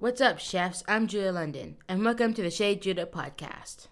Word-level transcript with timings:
What's 0.00 0.22
up, 0.22 0.38
chefs? 0.38 0.82
I'm 0.88 1.06
Judah 1.06 1.30
London, 1.30 1.76
and 1.86 2.02
welcome 2.02 2.32
to 2.32 2.40
the 2.40 2.50
Chef 2.50 2.80
Judah 2.80 3.04
podcast. 3.04 3.88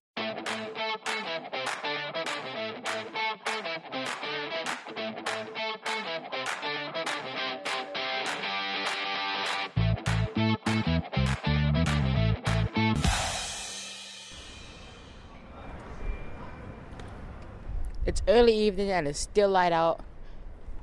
It's 18.06 18.23
early 18.27 18.55
evening 18.55 18.91
and 18.91 19.06
it's 19.06 19.19
still 19.19 19.51
light 19.51 19.73
out. 19.73 20.01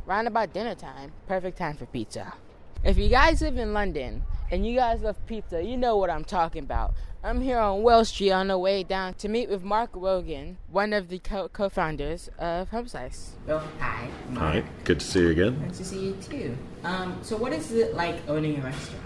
Round 0.06 0.28
about 0.28 0.54
dinner 0.54 0.76
time, 0.76 1.14
perfect 1.26 1.58
time 1.58 1.76
for 1.76 1.88
pizza. 1.88 2.36
If 2.84 3.00
you 3.00 3.10
guys 3.10 3.42
live 3.42 3.58
in 3.58 3.74
London 3.74 4.22
and 4.52 4.66
you 4.66 4.76
guys 4.76 5.02
love 5.02 5.24
pizza, 5.26 5.64
you 5.64 5.78
know 5.78 5.98
what 5.98 6.10
I'm 6.10 6.24
talking 6.24 6.64
about. 6.64 6.94
I'm 7.24 7.42
here 7.42 7.58
on 7.58 7.82
Wells 7.82 8.10
Street 8.10 8.32
on 8.32 8.50
the 8.50 8.58
way 8.58 8.84
down 8.84 9.16
to 9.16 9.28
meet 9.28 9.50
with 9.50 9.64
Mark 9.64 9.90
Rogan, 9.94 10.58
one 10.70 10.94
of 10.94 11.10
the 11.10 11.18
co- 11.18 11.50
founders 11.70 12.30
of 12.38 12.70
Home 12.70 12.88
Slice. 12.88 13.32
Oh, 13.50 13.68
hi. 13.80 14.08
Mark. 14.30 14.54
Hi, 14.54 14.64
good 14.84 15.00
to 15.00 15.06
see 15.06 15.22
you 15.22 15.30
again. 15.30 15.60
Nice 15.62 15.78
to 15.80 15.86
see 15.86 16.06
you 16.06 16.14
too. 16.22 16.56
Um, 16.84 17.18
so, 17.24 17.36
what 17.36 17.52
is 17.52 17.72
it 17.72 17.96
like 17.96 18.16
owning 18.28 18.60
a 18.60 18.64
restaurant? 18.64 19.04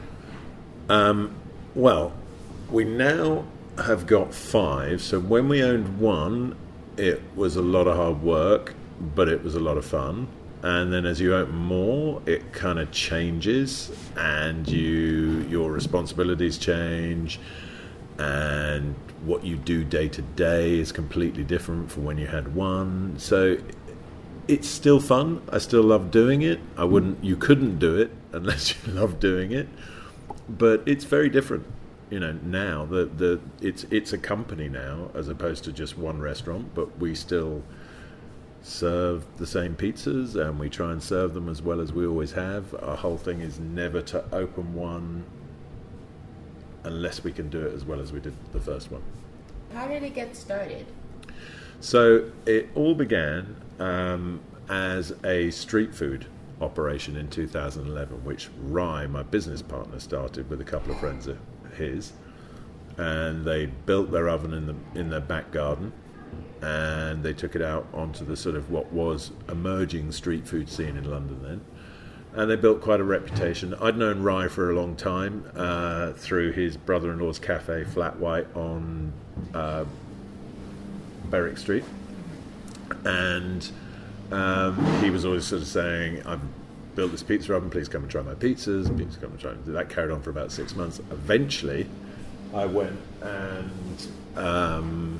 Um, 0.90 1.36
well, 1.76 2.12
we 2.70 2.84
now 2.84 3.46
have 3.78 4.06
got 4.06 4.34
five. 4.34 5.02
So, 5.02 5.22
when 5.22 5.48
we 5.48 5.64
owned 5.64 6.00
one, 6.00 6.58
it 6.98 7.22
was 7.38 7.56
a 7.56 7.62
lot 7.62 7.88
of 7.88 7.96
hard 7.96 8.22
work, 8.22 8.74
but 9.16 9.30
it 9.30 9.42
was 9.44 9.56
a 9.56 9.62
lot 9.62 9.78
of 9.78 9.86
fun. 9.86 10.28
And 10.62 10.92
then 10.92 11.06
as 11.06 11.22
you 11.22 11.36
open 11.36 11.56
more, 11.56 12.22
it 12.26 12.52
kind 12.52 12.80
of 12.80 12.92
changes, 12.92 13.92
and 14.18 14.68
you 14.68 15.46
your 15.50 15.72
responsibilities 15.72 16.58
change, 16.58 17.40
and 18.18 18.94
what 19.24 19.46
you 19.46 19.56
do 19.56 19.86
day 19.86 20.10
to 20.10 20.22
day 20.22 20.80
is 20.80 20.92
completely 20.92 21.44
different 21.44 21.90
from 21.90 22.04
when 22.04 22.18
you 22.18 22.28
had 22.28 22.56
one. 22.56 23.18
So 23.18 23.58
it's 24.50 24.68
still 24.68 25.00
fun. 25.00 25.42
I 25.50 25.60
still 25.60 25.84
love 25.84 26.12
doing 26.12 26.42
it. 26.42 26.60
I 26.76 26.84
wouldn't. 26.84 27.24
You 27.24 27.38
couldn't 27.38 27.80
do 27.80 27.98
it 27.98 28.12
unless 28.34 28.72
you 28.72 28.92
love 28.94 29.20
doing 29.22 29.54
it, 29.54 29.70
but 30.50 30.84
it's 30.86 31.06
very 31.06 31.30
different 31.30 31.66
you 32.10 32.20
know 32.20 32.32
now 32.44 32.86
the 32.86 33.06
the 33.06 33.40
it's 33.62 33.86
it's 33.92 34.14
a 34.14 34.18
company 34.18 34.68
now 34.68 35.12
as 35.14 35.28
opposed 35.28 35.64
to 35.64 35.72
just 35.72 35.96
one 35.96 36.20
restaurant 36.20 36.74
but 36.74 36.98
we 36.98 37.14
still 37.14 37.62
serve 38.62 39.26
the 39.38 39.48
same 39.48 39.76
pizzas 39.76 40.36
and 40.36 40.60
we 40.60 40.70
try 40.70 40.92
and 40.92 41.02
serve 41.02 41.34
them 41.34 41.48
as 41.50 41.62
well 41.62 41.80
as 41.80 41.94
we 41.94 42.06
always 42.06 42.34
have. 42.34 42.74
Our 42.84 42.98
whole 42.98 43.18
thing 43.18 43.42
is 43.42 43.60
never 43.60 44.02
to 44.04 44.24
open 44.34 44.74
one 44.74 45.26
unless 46.84 47.24
we 47.24 47.32
can 47.32 47.50
do 47.50 47.62
it 47.66 47.74
as 47.74 47.86
well 47.86 48.00
as 48.00 48.12
we 48.12 48.20
did 48.20 48.34
the 48.52 48.60
first 48.60 48.92
one. 48.92 49.02
How 49.74 49.88
did 49.88 50.04
it 50.04 50.14
get 50.14 50.36
started? 50.36 50.86
So 51.80 52.32
it 52.46 52.70
all 52.76 52.96
began 52.96 53.56
um, 53.80 54.42
as 54.70 55.14
a 55.24 55.52
street 55.52 55.96
food 55.96 56.26
operation 56.62 57.16
in 57.16 57.30
2011 57.30 58.24
which 58.26 58.50
Ry 58.62 59.08
my 59.08 59.24
business 59.24 59.62
partner 59.62 60.00
started 60.00 60.50
with 60.50 60.60
a 60.60 60.66
couple 60.66 60.92
of 60.92 61.00
friends 61.00 61.28
of 61.28 61.38
his, 61.78 62.14
and 62.98 63.46
they 63.46 63.68
built 63.68 64.12
their 64.12 64.28
oven 64.28 64.54
in 64.54 64.66
the 64.66 64.76
in 65.00 65.10
their 65.10 65.22
back 65.22 65.52
garden, 65.52 65.94
and 66.62 67.24
they 67.24 67.34
took 67.34 67.56
it 67.56 67.62
out 67.62 67.88
onto 67.94 68.26
the 68.26 68.36
sort 68.36 68.56
of 68.56 68.70
what 68.70 68.92
was 68.92 69.32
emerging 69.48 70.12
street 70.12 70.48
food 70.48 70.70
scene 70.70 70.98
in 70.98 71.10
London 71.10 71.40
then. 71.42 71.62
And 72.34 72.50
they 72.50 72.56
built 72.56 72.82
quite 72.82 73.00
a 73.00 73.04
reputation. 73.04 73.74
I'd 73.76 73.98
known 73.98 74.22
Ry 74.22 74.48
for 74.48 74.70
a 74.70 74.76
long 74.76 74.96
time 74.96 75.50
uh, 75.56 76.12
through 76.14 76.52
his 76.52 76.78
brother-in-law's 76.78 77.40
cafe, 77.40 77.86
Flat 77.86 78.18
White, 78.18 78.48
on 78.56 79.12
uh, 79.54 79.86
Berwick 81.30 81.58
Street, 81.58 81.84
and 83.04 83.72
um, 84.32 85.02
he 85.02 85.10
was 85.10 85.26
always 85.26 85.46
sort 85.46 85.64
of 85.64 85.68
saying, 85.68 86.24
"I've 86.26 86.42
built 86.96 87.12
this 87.12 87.24
pizza 87.24 87.56
oven. 87.56 87.70
Please 87.70 87.88
come 87.88 88.04
and 88.04 88.12
try 88.12 88.22
my 88.22 88.36
pizzas. 88.36 88.96
Please 88.96 89.18
come 89.20 89.32
and 89.32 89.40
try. 89.40 89.54
That 89.66 89.90
carried 89.90 90.12
on 90.12 90.22
for 90.22 90.30
about 90.30 90.52
six 90.52 90.76
months. 90.76 91.00
Eventually, 91.12 91.88
I 92.54 92.66
went 92.66 93.00
and 93.22 94.08
um, 94.36 95.20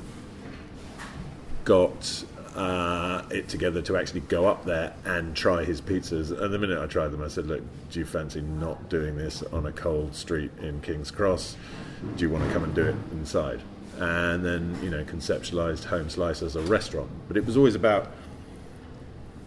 got 1.64 2.24
uh, 2.54 3.22
it 3.30 3.48
together 3.48 3.80
to 3.82 3.96
actually 3.96 4.20
go 4.20 4.46
up 4.46 4.64
there 4.64 4.92
and 5.04 5.36
try 5.36 5.64
his 5.64 5.80
pizzas. 5.80 6.30
And 6.30 6.52
the 6.52 6.58
minute 6.58 6.78
I 6.78 6.86
tried 6.86 7.08
them, 7.08 7.22
I 7.22 7.28
said, 7.28 7.46
"Look, 7.46 7.62
do 7.90 7.98
you 7.98 8.04
fancy 8.04 8.40
not 8.40 8.88
doing 8.88 9.16
this 9.16 9.42
on 9.52 9.66
a 9.66 9.72
cold 9.72 10.14
street 10.14 10.50
in 10.60 10.80
King's 10.80 11.10
Cross? 11.10 11.56
Do 12.16 12.22
you 12.24 12.30
want 12.30 12.44
to 12.46 12.52
come 12.52 12.64
and 12.64 12.74
do 12.74 12.86
it 12.86 12.96
inside?" 13.12 13.60
And 13.98 14.44
then, 14.44 14.78
you 14.82 14.88
know, 14.90 15.04
conceptualized 15.04 15.84
Home 15.84 16.08
Slice 16.08 16.42
as 16.42 16.56
a 16.56 16.62
restaurant. 16.62 17.10
But 17.28 17.36
it 17.36 17.44
was 17.44 17.56
always 17.56 17.74
about 17.74 18.10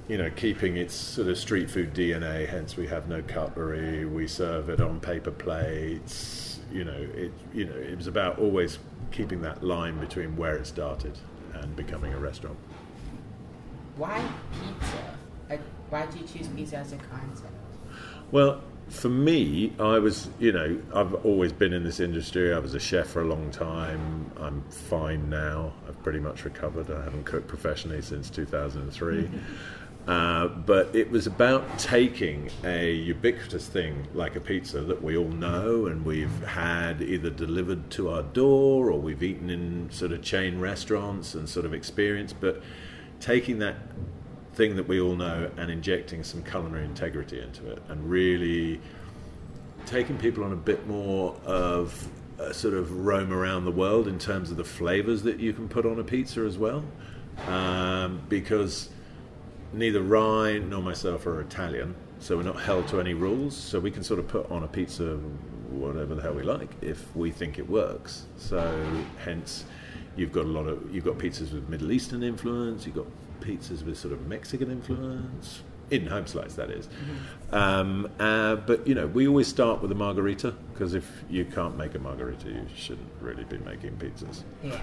you 0.09 0.17
know, 0.17 0.29
keeping 0.35 0.75
its 0.75 0.93
sort 0.93 1.29
of 1.29 1.37
street 1.37 1.69
food 1.69 1.93
DNA. 1.93 2.45
Hence, 2.47 2.75
we 2.75 2.87
have 2.87 3.07
no 3.07 3.21
cutlery. 3.21 4.05
We 4.05 4.27
serve 4.27 4.69
it 4.69 4.81
on 4.81 4.99
paper 4.99 5.31
plates. 5.31 6.59
You 6.71 6.83
know, 6.83 7.07
it. 7.15 7.31
You 7.53 7.65
know, 7.65 7.75
it 7.75 7.95
was 7.97 8.07
about 8.07 8.39
always 8.39 8.79
keeping 9.11 9.41
that 9.41 9.63
line 9.63 9.99
between 9.99 10.35
where 10.35 10.55
it 10.55 10.67
started 10.67 11.17
and 11.55 11.75
becoming 11.75 12.13
a 12.13 12.19
restaurant. 12.19 12.57
Why 13.97 14.23
pizza? 14.51 15.17
why 15.89 16.07
did 16.07 16.21
you 16.21 16.27
choose 16.27 16.47
pizza 16.47 16.77
as 16.77 16.91
a 16.91 16.97
concept? 16.97 17.53
Well, 18.31 18.61
for 18.89 19.09
me, 19.09 19.73
I 19.79 19.99
was, 19.99 20.27
you 20.39 20.51
know, 20.51 20.81
I've 20.93 21.13
always 21.25 21.53
been 21.53 21.71
in 21.71 21.83
this 21.83 21.99
industry. 21.99 22.53
I 22.53 22.57
was 22.57 22.73
a 22.73 22.79
chef 22.79 23.07
for 23.07 23.21
a 23.21 23.25
long 23.25 23.51
time. 23.51 24.31
I'm 24.39 24.63
fine 24.63 25.29
now. 25.29 25.73
I've 25.87 26.01
pretty 26.03 26.19
much 26.19 26.45
recovered. 26.45 26.89
I 26.89 27.03
haven't 27.03 27.25
cooked 27.25 27.47
professionally 27.47 28.01
since 28.01 28.29
2003. 28.31 29.29
Uh, 30.07 30.47
but 30.47 30.93
it 30.93 31.09
was 31.09 31.27
about 31.27 31.79
taking 31.79 32.49
a 32.65 32.91
ubiquitous 32.91 33.67
thing 33.67 34.05
like 34.13 34.35
a 34.35 34.39
pizza 34.39 34.81
that 34.81 35.01
we 35.01 35.15
all 35.15 35.29
know 35.29 35.85
and 35.85 36.05
we've 36.05 36.43
had 36.43 37.01
either 37.01 37.29
delivered 37.29 37.89
to 37.89 38.09
our 38.09 38.21
door 38.21 38.91
or 38.91 38.99
we've 38.99 39.23
eaten 39.23 39.49
in 39.49 39.89
sort 39.91 40.11
of 40.11 40.21
chain 40.21 40.59
restaurants 40.59 41.35
and 41.35 41.47
sort 41.47 41.65
of 41.65 41.73
experience, 41.73 42.33
but 42.33 42.61
taking 43.21 43.59
that 43.59 43.77
thing 44.55 44.75
that 44.75 44.87
we 44.89 44.99
all 44.99 45.15
know 45.15 45.49
and 45.55 45.71
injecting 45.71 46.21
some 46.21 46.43
culinary 46.43 46.83
integrity 46.83 47.39
into 47.39 47.71
it 47.71 47.81
and 47.87 48.09
really 48.09 48.81
taking 49.85 50.17
people 50.17 50.43
on 50.43 50.51
a 50.51 50.57
bit 50.57 50.85
more 50.85 51.33
of 51.45 52.09
a 52.39 52.53
sort 52.53 52.73
of 52.73 53.05
roam 53.05 53.31
around 53.31 53.63
the 53.63 53.71
world 53.71 54.09
in 54.09 54.19
terms 54.19 54.51
of 54.51 54.57
the 54.57 54.63
flavors 54.65 55.23
that 55.23 55.39
you 55.39 55.53
can 55.53 55.69
put 55.69 55.85
on 55.85 55.97
a 55.99 56.03
pizza 56.03 56.41
as 56.41 56.57
well. 56.57 56.83
Um, 57.47 58.21
because 58.29 58.89
neither 59.73 60.01
Ry 60.01 60.59
nor 60.59 60.81
myself 60.81 61.25
are 61.25 61.41
Italian, 61.41 61.95
so 62.19 62.37
we're 62.37 62.43
not 62.43 62.61
held 62.61 62.87
to 62.89 62.99
any 62.99 63.13
rules. 63.13 63.55
So 63.55 63.79
we 63.79 63.91
can 63.91 64.03
sort 64.03 64.19
of 64.19 64.27
put 64.27 64.49
on 64.51 64.63
a 64.63 64.67
pizza 64.67 65.19
whatever 65.73 66.15
the 66.15 66.21
hell 66.21 66.33
we 66.33 66.43
like 66.43 66.69
if 66.81 67.15
we 67.15 67.31
think 67.31 67.57
it 67.57 67.69
works. 67.69 68.25
So 68.37 69.03
hence, 69.23 69.65
you've 70.15 70.31
got 70.31 70.45
a 70.45 70.47
lot 70.47 70.67
of 70.67 70.93
you've 70.93 71.05
got 71.05 71.17
pizzas 71.17 71.53
with 71.53 71.67
Middle 71.69 71.91
Eastern 71.91 72.23
influence. 72.23 72.85
You've 72.85 72.95
got 72.95 73.07
pizzas 73.41 73.83
with 73.83 73.97
sort 73.97 74.13
of 74.13 74.27
Mexican 74.27 74.71
influence. 74.71 75.61
In 75.91 76.07
home 76.07 76.25
slice, 76.25 76.53
that 76.55 76.71
is. 76.71 76.87
Mm-hmm. 76.87 77.55
Um, 77.55 78.09
uh, 78.17 78.55
but 78.55 78.87
you 78.87 78.95
know, 78.95 79.05
we 79.07 79.27
always 79.27 79.47
start 79.47 79.81
with 79.81 79.91
a 79.91 79.95
margarita 79.95 80.51
because 80.71 80.93
if 80.93 81.23
you 81.29 81.45
can't 81.45 81.77
make 81.77 81.93
a 81.93 81.99
margarita, 81.99 82.49
you 82.49 82.65
shouldn't 82.73 83.09
really 83.19 83.43
be 83.43 83.57
making 83.59 83.91
pizzas. 83.97 84.43
Yeah. 84.63 84.79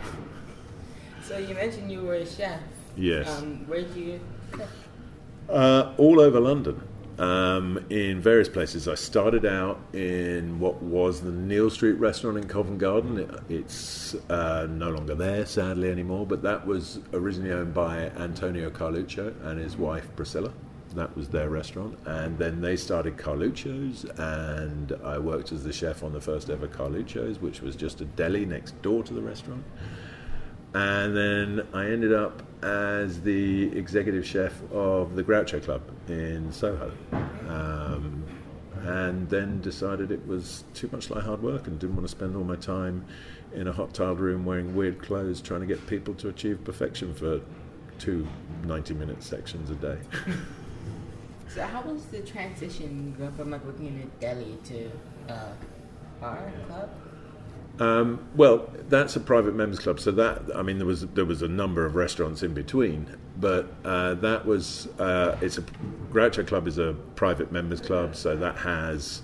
So 1.22 1.39
you 1.39 1.55
mentioned 1.55 1.91
you 1.91 2.03
were 2.03 2.15
a 2.15 2.27
chef. 2.27 2.61
Yes. 2.97 3.28
Um, 3.39 3.67
where 3.67 3.83
do 3.83 4.01
you 4.01 4.21
uh, 5.49 5.93
all 5.97 6.21
over 6.21 6.41
London. 6.41 6.83
Um, 7.19 7.84
in 7.91 8.22
various 8.22 8.49
places. 8.49 8.88
I 8.88 8.94
started 8.94 9.44
out 9.44 9.78
in 9.93 10.59
what 10.59 10.83
was 10.83 11.21
the 11.21 11.31
Neal 11.31 11.69
Street 11.69 11.99
restaurant 11.99 12.38
in 12.38 12.49
Covent 12.49 12.78
Garden. 12.78 13.19
It, 13.19 13.30
it's 13.51 14.15
uh, 14.30 14.66
no 14.71 14.89
longer 14.89 15.15
there, 15.15 15.45
sadly, 15.45 15.91
anymore, 15.91 16.24
but 16.24 16.41
that 16.45 16.66
was 16.66 17.01
originally 17.13 17.53
owned 17.53 17.74
by 17.74 18.04
Antonio 18.16 18.71
Carluccio 18.71 19.34
and 19.45 19.60
his 19.60 19.77
wife 19.77 20.09
Priscilla. 20.16 20.51
That 20.95 21.15
was 21.15 21.28
their 21.28 21.51
restaurant. 21.51 21.98
And 22.07 22.39
then 22.39 22.63
they 22.63 22.77
started 22.77 23.19
Carluccio's, 23.19 24.07
and 24.19 24.92
I 25.04 25.19
worked 25.19 25.53
as 25.53 25.63
the 25.63 25.74
chef 25.74 26.03
on 26.03 26.15
the 26.15 26.22
first 26.22 26.48
ever 26.48 26.69
Carluccio's, 26.69 27.39
which 27.39 27.60
was 27.60 27.77
just 27.77 28.01
a 28.01 28.07
deli 28.07 28.47
next 28.47 28.80
door 28.80 29.03
to 29.03 29.13
the 29.13 29.21
restaurant 29.21 29.65
and 30.75 31.17
then 31.17 31.67
I 31.72 31.87
ended 31.87 32.13
up 32.13 32.43
as 32.63 33.21
the 33.22 33.77
executive 33.77 34.27
chef 34.27 34.53
of 34.71 35.17
the 35.17 35.25
Groucho 35.25 35.63
Club 35.63 35.83
in 36.09 36.53
Soho. 36.53 36.93
Um, 37.49 38.25
and 38.83 39.28
then 39.28 39.61
decided 39.61 40.11
it 40.11 40.27
was 40.27 40.65
too 40.72 40.89
much 40.93 41.11
like 41.11 41.25
hard 41.25 41.43
work 41.43 41.67
and 41.67 41.78
didn't 41.78 41.97
want 41.97 42.07
to 42.07 42.11
spend 42.11 42.34
all 42.37 42.45
my 42.45 42.57
time 42.57 43.05
in 43.53 43.67
a 43.67 43.72
hot 43.72 43.93
tiled 43.93 44.21
room 44.21 44.45
wearing 44.45 44.75
weird 44.75 45.03
clothes 45.03 45.41
trying 45.41 45.61
to 45.61 45.67
get 45.67 45.84
people 45.87 46.15
to 46.15 46.28
achieve 46.28 46.63
perfection 46.65 47.15
for 47.15 47.41
two 47.99 48.27
90 48.65 48.95
minute 48.95 49.22
sections 49.22 49.71
a 49.71 49.75
day. 49.75 49.99
so, 51.49 51.63
how 51.65 51.83
was 51.83 52.07
the 52.07 52.21
transition 52.21 53.15
going 53.19 53.33
from 53.33 53.51
like 53.51 53.65
working 53.65 53.89
in 53.89 54.01
a 54.03 54.21
deli 54.21 54.57
to 54.65 54.91
uh, 55.28 55.53
bar 56.21 56.51
club? 56.67 56.91
Um, 57.80 58.28
well, 58.34 58.71
that's 58.91 59.16
a 59.16 59.21
private 59.21 59.54
members 59.54 59.78
club. 59.78 59.98
So 60.00 60.10
that 60.12 60.42
I 60.54 60.62
mean, 60.62 60.77
there 60.77 60.86
was 60.86 61.06
there 61.09 61.24
was 61.24 61.41
a 61.41 61.48
number 61.48 61.86
of 61.86 61.94
restaurants 61.94 62.42
in 62.42 62.53
between, 62.53 63.16
but 63.38 63.72
uh, 63.84 64.15
that 64.15 64.44
was 64.44 64.86
uh, 64.98 65.38
it's 65.41 65.56
a 65.56 65.62
Groucho 66.12 66.47
Club 66.47 66.68
is 66.68 66.78
a 66.78 66.94
private 67.16 67.50
members 67.50 67.80
club. 67.80 68.15
So 68.15 68.36
that 68.36 68.56
has 68.59 69.22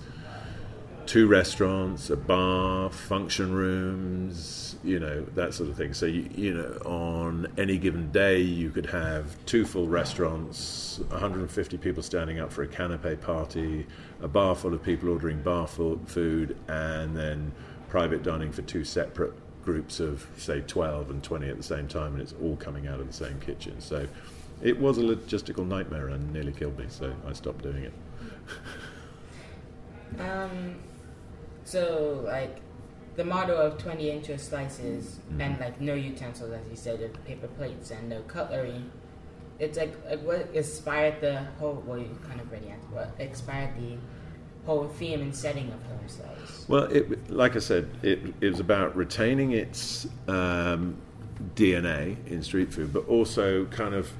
two 1.05 1.27
restaurants, 1.27 2.09
a 2.09 2.17
bar, 2.17 2.89
function 2.89 3.53
rooms, 3.53 4.67
you 4.83 4.99
know 4.99 5.21
that 5.35 5.53
sort 5.53 5.69
of 5.69 5.77
thing. 5.77 5.93
So 5.93 6.07
you, 6.07 6.29
you 6.35 6.53
know, 6.53 6.79
on 6.83 7.47
any 7.59 7.77
given 7.77 8.11
day, 8.11 8.39
you 8.39 8.71
could 8.71 8.87
have 8.87 9.35
two 9.45 9.65
full 9.65 9.87
restaurants, 9.87 10.99
150 11.09 11.77
people 11.77 12.01
standing 12.01 12.39
up 12.39 12.51
for 12.51 12.63
a 12.63 12.67
canapé 12.67 13.19
party, 13.21 13.85
a 14.21 14.27
bar 14.27 14.55
full 14.55 14.73
of 14.73 14.81
people 14.81 15.09
ordering 15.09 15.41
bar 15.43 15.67
food, 15.67 16.57
and 16.67 17.15
then 17.15 17.51
private 17.89 18.23
dining 18.23 18.51
for 18.51 18.61
two 18.63 18.83
separate 18.83 19.33
groups 19.63 19.99
of 19.99 20.25
say 20.37 20.61
12 20.61 21.09
and 21.09 21.23
20 21.23 21.49
at 21.49 21.57
the 21.57 21.63
same 21.63 21.87
time 21.87 22.13
and 22.13 22.21
it's 22.21 22.33
all 22.41 22.55
coming 22.55 22.87
out 22.87 22.99
of 22.99 23.07
the 23.07 23.13
same 23.13 23.39
kitchen 23.41 23.79
so 23.81 24.07
it 24.61 24.79
was 24.79 24.97
a 24.97 25.01
logistical 25.01 25.67
nightmare 25.67 26.07
and 26.07 26.31
nearly 26.31 26.53
killed 26.53 26.77
me 26.79 26.85
so 26.87 27.13
i 27.27 27.33
stopped 27.33 27.63
doing 27.63 27.83
it 27.83 27.93
um, 30.21 30.75
so 31.65 32.21
like 32.25 32.61
the 33.17 33.25
motto 33.25 33.55
of 33.55 33.77
20 33.77 34.09
inch 34.09 34.39
slices 34.39 35.19
mm-hmm. 35.29 35.41
and 35.41 35.59
like 35.59 35.81
no 35.81 35.93
utensils 35.93 36.51
as 36.53 36.69
you 36.69 36.75
said 36.77 37.01
of 37.01 37.25
paper 37.25 37.47
plates 37.47 37.91
and 37.91 38.07
no 38.07 38.21
cutlery 38.21 38.81
it's 39.59 39.77
like, 39.77 39.93
like 40.07 40.21
what 40.21 40.47
inspired 40.53 41.19
the 41.19 41.39
whole 41.59 41.83
well 41.85 41.97
you 41.97 42.17
kind 42.25 42.39
of 42.39 42.49
already 42.49 42.69
answered 42.69 42.91
what 42.91 43.13
inspired 43.19 43.75
the 43.75 43.97
whole 44.67 44.87
theme 44.87 45.21
and 45.21 45.35
setting 45.35 45.67
of 45.67 45.81
home 45.83 46.07
slice? 46.07 46.65
Well, 46.67 46.83
it, 46.83 47.31
like 47.31 47.55
I 47.55 47.59
said, 47.59 47.89
it, 48.03 48.19
it 48.41 48.49
was 48.49 48.59
about 48.59 48.95
retaining 48.95 49.53
its 49.53 50.05
um, 50.27 50.97
DNA 51.55 52.17
in 52.27 52.43
street 52.43 52.71
food, 52.71 52.93
but 52.93 53.07
also 53.07 53.65
kind 53.65 53.95
of. 53.95 54.11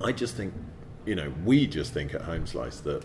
I 0.00 0.12
just 0.12 0.36
think, 0.36 0.54
you 1.06 1.16
know, 1.16 1.32
we 1.44 1.66
just 1.66 1.92
think 1.92 2.14
at 2.14 2.20
Home 2.22 2.46
Slice 2.46 2.78
that 2.80 3.04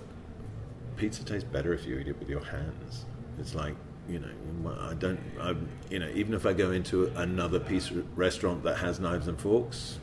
pizza 0.95 1.25
tastes 1.25 1.49
better 1.49 1.73
if 1.73 1.87
you 1.87 1.97
eat 1.97 2.07
it 2.07 2.19
with 2.19 2.29
your 2.29 2.43
hands. 2.43 3.05
It's 3.39 3.55
like 3.55 3.75
you 4.07 4.19
know, 4.19 4.75
I 4.81 4.93
don't, 4.95 5.19
I, 5.39 5.55
you 5.89 5.99
know, 5.99 6.09
even 6.13 6.33
if 6.33 6.45
I 6.45 6.53
go 6.53 6.71
into 6.71 7.07
another 7.15 7.59
pizza 7.59 8.03
restaurant 8.15 8.63
that 8.63 8.77
has 8.77 8.99
knives 8.99 9.27
and 9.29 9.39
forks, 9.39 9.97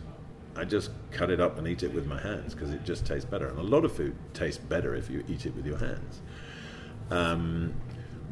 I 0.57 0.65
just 0.65 0.91
cut 1.11 1.31
it 1.31 1.41
up 1.41 1.59
and 1.59 1.67
eat 1.67 1.83
it 1.83 1.95
with 1.95 2.07
my 2.07 2.21
hands 2.21 2.55
because 2.55 2.71
it 2.73 2.85
just 2.85 3.07
tastes 3.07 3.29
better. 3.29 3.47
And 3.49 3.59
a 3.59 3.63
lot 3.63 3.85
of 3.85 3.93
food 3.93 4.15
tastes 4.35 4.63
better 4.63 4.95
if 4.95 5.09
you 5.11 5.25
eat 5.29 5.47
it 5.47 5.55
with 5.55 5.67
your 5.67 5.79
hands. 5.79 6.21
Um, 7.11 7.75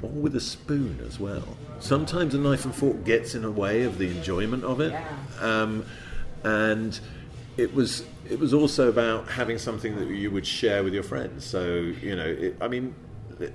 or 0.02 0.10
with 0.10 0.36
a 0.36 0.40
spoon 0.40 1.00
as 1.06 1.18
well. 1.18 1.56
Sometimes 1.80 2.34
a 2.34 2.38
knife 2.38 2.64
and 2.64 2.74
fork 2.74 3.04
gets 3.04 3.34
in 3.34 3.42
the 3.42 3.50
way 3.50 3.82
of 3.82 3.98
the 3.98 4.08
enjoyment 4.08 4.64
of 4.64 4.80
it. 4.80 4.94
Um, 5.40 5.84
and 6.44 6.98
it 7.56 7.74
was 7.74 8.04
it 8.28 8.38
was 8.38 8.54
also 8.54 8.88
about 8.88 9.28
having 9.28 9.58
something 9.58 9.96
that 9.96 10.08
you 10.08 10.30
would 10.30 10.46
share 10.46 10.84
with 10.84 10.94
your 10.94 11.02
friends. 11.02 11.44
So 11.44 11.92
you 12.00 12.14
know, 12.14 12.26
it, 12.26 12.56
I 12.60 12.68
mean, 12.68 12.94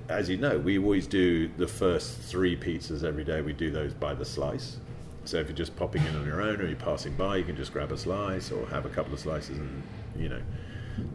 as 0.08 0.28
you 0.28 0.36
know, 0.36 0.58
we 0.58 0.78
always 0.78 1.06
do 1.06 1.48
the 1.56 1.66
first 1.66 2.18
three 2.20 2.56
pizzas 2.56 3.04
every 3.04 3.24
day. 3.24 3.40
We 3.40 3.52
do 3.52 3.70
those 3.70 3.94
by 3.94 4.14
the 4.14 4.24
slice. 4.24 4.76
So 5.24 5.38
if 5.38 5.48
you're 5.48 5.56
just 5.56 5.74
popping 5.76 6.04
in 6.04 6.16
on 6.16 6.26
your 6.26 6.42
own 6.42 6.60
or 6.60 6.66
you're 6.66 6.76
passing 6.76 7.14
by, 7.14 7.36
you 7.36 7.44
can 7.44 7.56
just 7.56 7.72
grab 7.72 7.92
a 7.92 7.98
slice 7.98 8.50
or 8.50 8.66
have 8.68 8.84
a 8.84 8.90
couple 8.90 9.14
of 9.14 9.20
slices 9.20 9.58
and, 9.58 9.82
you 10.16 10.28
know, 10.28 10.40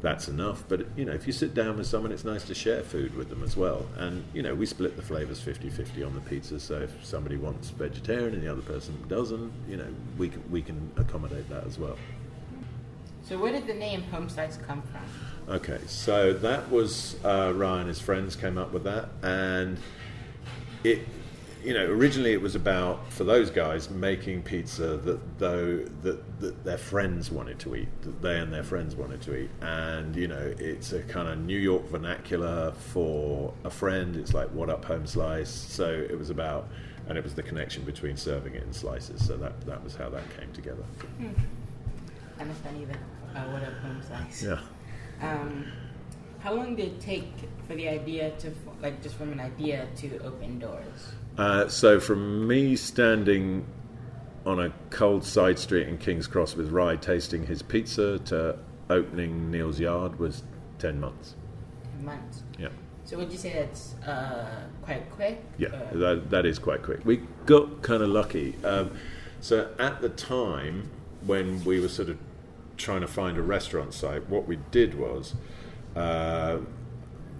that's 0.01 0.27
enough. 0.27 0.63
But, 0.67 0.87
you 0.95 1.05
know, 1.05 1.13
if 1.13 1.27
you 1.27 1.33
sit 1.33 1.53
down 1.53 1.77
with 1.77 1.87
someone, 1.87 2.11
it's 2.11 2.25
nice 2.25 2.43
to 2.45 2.55
share 2.55 2.83
food 2.83 3.15
with 3.15 3.29
them 3.29 3.43
as 3.43 3.55
well. 3.55 3.85
And, 3.97 4.23
you 4.33 4.41
know, 4.41 4.55
we 4.55 4.65
split 4.65 4.95
the 4.95 5.01
flavours 5.01 5.39
50 5.39 5.69
50 5.69 6.03
on 6.03 6.15
the 6.15 6.21
pizza. 6.21 6.59
So 6.59 6.79
if 6.79 7.05
somebody 7.05 7.37
wants 7.37 7.69
vegetarian 7.69 8.33
and 8.33 8.43
the 8.43 8.51
other 8.51 8.61
person 8.61 8.97
doesn't, 9.07 9.51
you 9.67 9.77
know, 9.77 9.87
we 10.17 10.29
can, 10.29 10.43
we 10.51 10.61
can 10.61 10.91
accommodate 10.97 11.49
that 11.49 11.65
as 11.65 11.77
well. 11.77 11.97
So 13.23 13.37
where 13.37 13.51
did 13.51 13.67
the 13.67 13.75
name 13.75 14.01
Home 14.03 14.27
Slice 14.27 14.57
come 14.57 14.81
from? 14.81 15.55
Okay, 15.55 15.79
so 15.85 16.33
that 16.33 16.71
was 16.71 17.15
uh, 17.23 17.53
Ryan, 17.55 17.87
his 17.87 18.01
friends 18.01 18.35
came 18.35 18.57
up 18.57 18.71
with 18.71 18.83
that. 18.85 19.09
And 19.21 19.77
it 20.83 21.07
you 21.63 21.73
know, 21.73 21.85
originally 21.85 22.33
it 22.33 22.41
was 22.41 22.55
about 22.55 23.11
for 23.11 23.23
those 23.23 23.49
guys 23.49 23.89
making 23.89 24.43
pizza 24.43 24.97
that 24.97 25.39
though 25.39 25.77
that, 26.03 26.39
that 26.39 26.63
their 26.63 26.77
friends 26.77 27.31
wanted 27.31 27.59
to 27.59 27.75
eat, 27.75 28.01
that 28.01 28.21
they 28.21 28.39
and 28.39 28.53
their 28.53 28.63
friends 28.63 28.95
wanted 28.95 29.21
to 29.23 29.35
eat, 29.35 29.49
and 29.61 30.15
you 30.15 30.27
know, 30.27 30.53
it's 30.57 30.93
a 30.93 31.01
kind 31.03 31.27
of 31.27 31.39
New 31.39 31.57
York 31.57 31.87
vernacular 31.89 32.71
for 32.71 33.53
a 33.63 33.69
friend. 33.69 34.15
It's 34.15 34.33
like 34.33 34.49
what 34.49 34.69
up 34.69 34.85
home 34.85 35.05
slice. 35.05 35.49
So 35.49 35.89
it 35.89 36.17
was 36.17 36.29
about, 36.29 36.69
and 37.07 37.17
it 37.17 37.23
was 37.23 37.35
the 37.35 37.43
connection 37.43 37.83
between 37.83 38.15
serving 38.15 38.55
it 38.55 38.63
in 38.63 38.73
slices. 38.73 39.25
So 39.25 39.35
that 39.37 39.59
that 39.61 39.83
was 39.83 39.95
how 39.95 40.09
that 40.09 40.23
came 40.39 40.51
together. 40.53 40.83
Kind 42.37 42.51
of 42.51 42.57
funny 42.57 42.85
that 42.85 42.99
uh, 43.35 43.51
what 43.51 43.63
up 43.63 43.77
home 43.79 44.01
slice. 44.07 44.43
Yeah. 44.43 44.59
Um, 45.21 45.65
how 46.39 46.53
long 46.53 46.75
did 46.75 46.87
it 46.87 47.01
take 47.01 47.31
for 47.67 47.75
the 47.75 47.87
idea 47.87 48.31
to 48.39 48.51
like 48.81 49.01
just 49.01 49.15
from 49.15 49.31
an 49.31 49.39
idea 49.39 49.87
to 49.97 50.17
open 50.19 50.59
doors? 50.59 51.11
Uh, 51.37 51.67
so 51.67 51.99
from 51.99 52.47
me 52.47 52.75
standing 52.75 53.65
on 54.45 54.59
a 54.59 54.73
cold 54.89 55.23
side 55.23 55.59
street 55.59 55.87
in 55.87 55.97
King's 55.97 56.27
Cross 56.27 56.55
with 56.55 56.69
Ry 56.71 56.95
tasting 56.95 57.45
his 57.45 57.61
pizza 57.61 58.19
to 58.19 58.57
opening 58.89 59.51
Neal's 59.51 59.79
Yard 59.79 60.17
was 60.17 60.43
10 60.79 60.99
months. 60.99 61.35
10 61.97 62.05
months? 62.05 62.43
Yeah. 62.57 62.69
So 63.05 63.17
would 63.17 63.31
you 63.31 63.37
say 63.37 63.53
that's 63.53 63.95
uh, 64.07 64.63
quite 64.83 65.09
quick? 65.11 65.43
Yeah, 65.57 65.69
that, 65.93 66.29
that 66.29 66.45
is 66.45 66.59
quite 66.59 66.83
quick. 66.83 67.01
We 67.05 67.17
got 67.45 67.81
kind 67.81 68.01
of 68.01 68.09
lucky. 68.09 68.55
Um, 68.63 68.91
so 69.41 69.73
at 69.79 70.01
the 70.01 70.09
time 70.09 70.89
when 71.25 71.63
we 71.63 71.79
were 71.79 71.89
sort 71.89 72.09
of 72.09 72.17
trying 72.77 73.01
to 73.01 73.07
find 73.07 73.37
a 73.37 73.41
restaurant 73.41 73.93
site, 73.93 74.29
what 74.29 74.47
we 74.47 74.57
did 74.71 74.97
was 74.97 75.35
uh, 75.95 76.57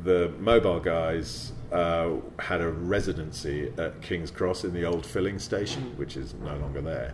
the 0.04 0.31
mobile 0.40 0.80
guys 0.80 1.51
uh, 1.72 2.16
had 2.40 2.62
a 2.62 2.69
residency 2.69 3.72
at 3.78 4.01
King's 4.01 4.31
Cross 4.31 4.63
in 4.63 4.74
the 4.74 4.86
old 4.86 5.06
filling 5.06 5.40
station, 5.40 5.94
which 5.98 6.18
is 6.18 6.34
no 6.34 6.56
longer 6.57 6.81
there. 6.81 7.13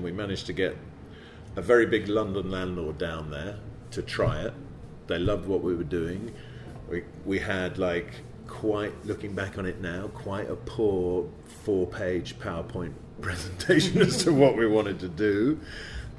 We 0.00 0.12
managed 0.12 0.46
to 0.46 0.52
get 0.52 0.76
a 1.56 1.62
very 1.62 1.86
big 1.86 2.08
London 2.08 2.50
landlord 2.50 2.98
down 2.98 3.30
there 3.30 3.58
to 3.92 4.02
try 4.02 4.42
it. 4.42 4.54
They 5.06 5.18
loved 5.18 5.46
what 5.46 5.62
we 5.62 5.74
were 5.74 5.84
doing. 5.84 6.34
We, 6.88 7.04
we 7.24 7.38
had 7.38 7.78
like 7.78 8.22
quite, 8.48 8.92
looking 9.06 9.34
back 9.34 9.58
on 9.58 9.66
it 9.66 9.80
now, 9.80 10.08
quite 10.08 10.50
a 10.50 10.56
poor 10.56 11.28
four 11.64 11.86
page 11.86 12.38
PowerPoint 12.38 12.92
presentation 13.20 14.00
as 14.00 14.24
to 14.24 14.32
what 14.32 14.56
we 14.56 14.66
wanted 14.66 14.98
to 15.00 15.08
do. 15.08 15.60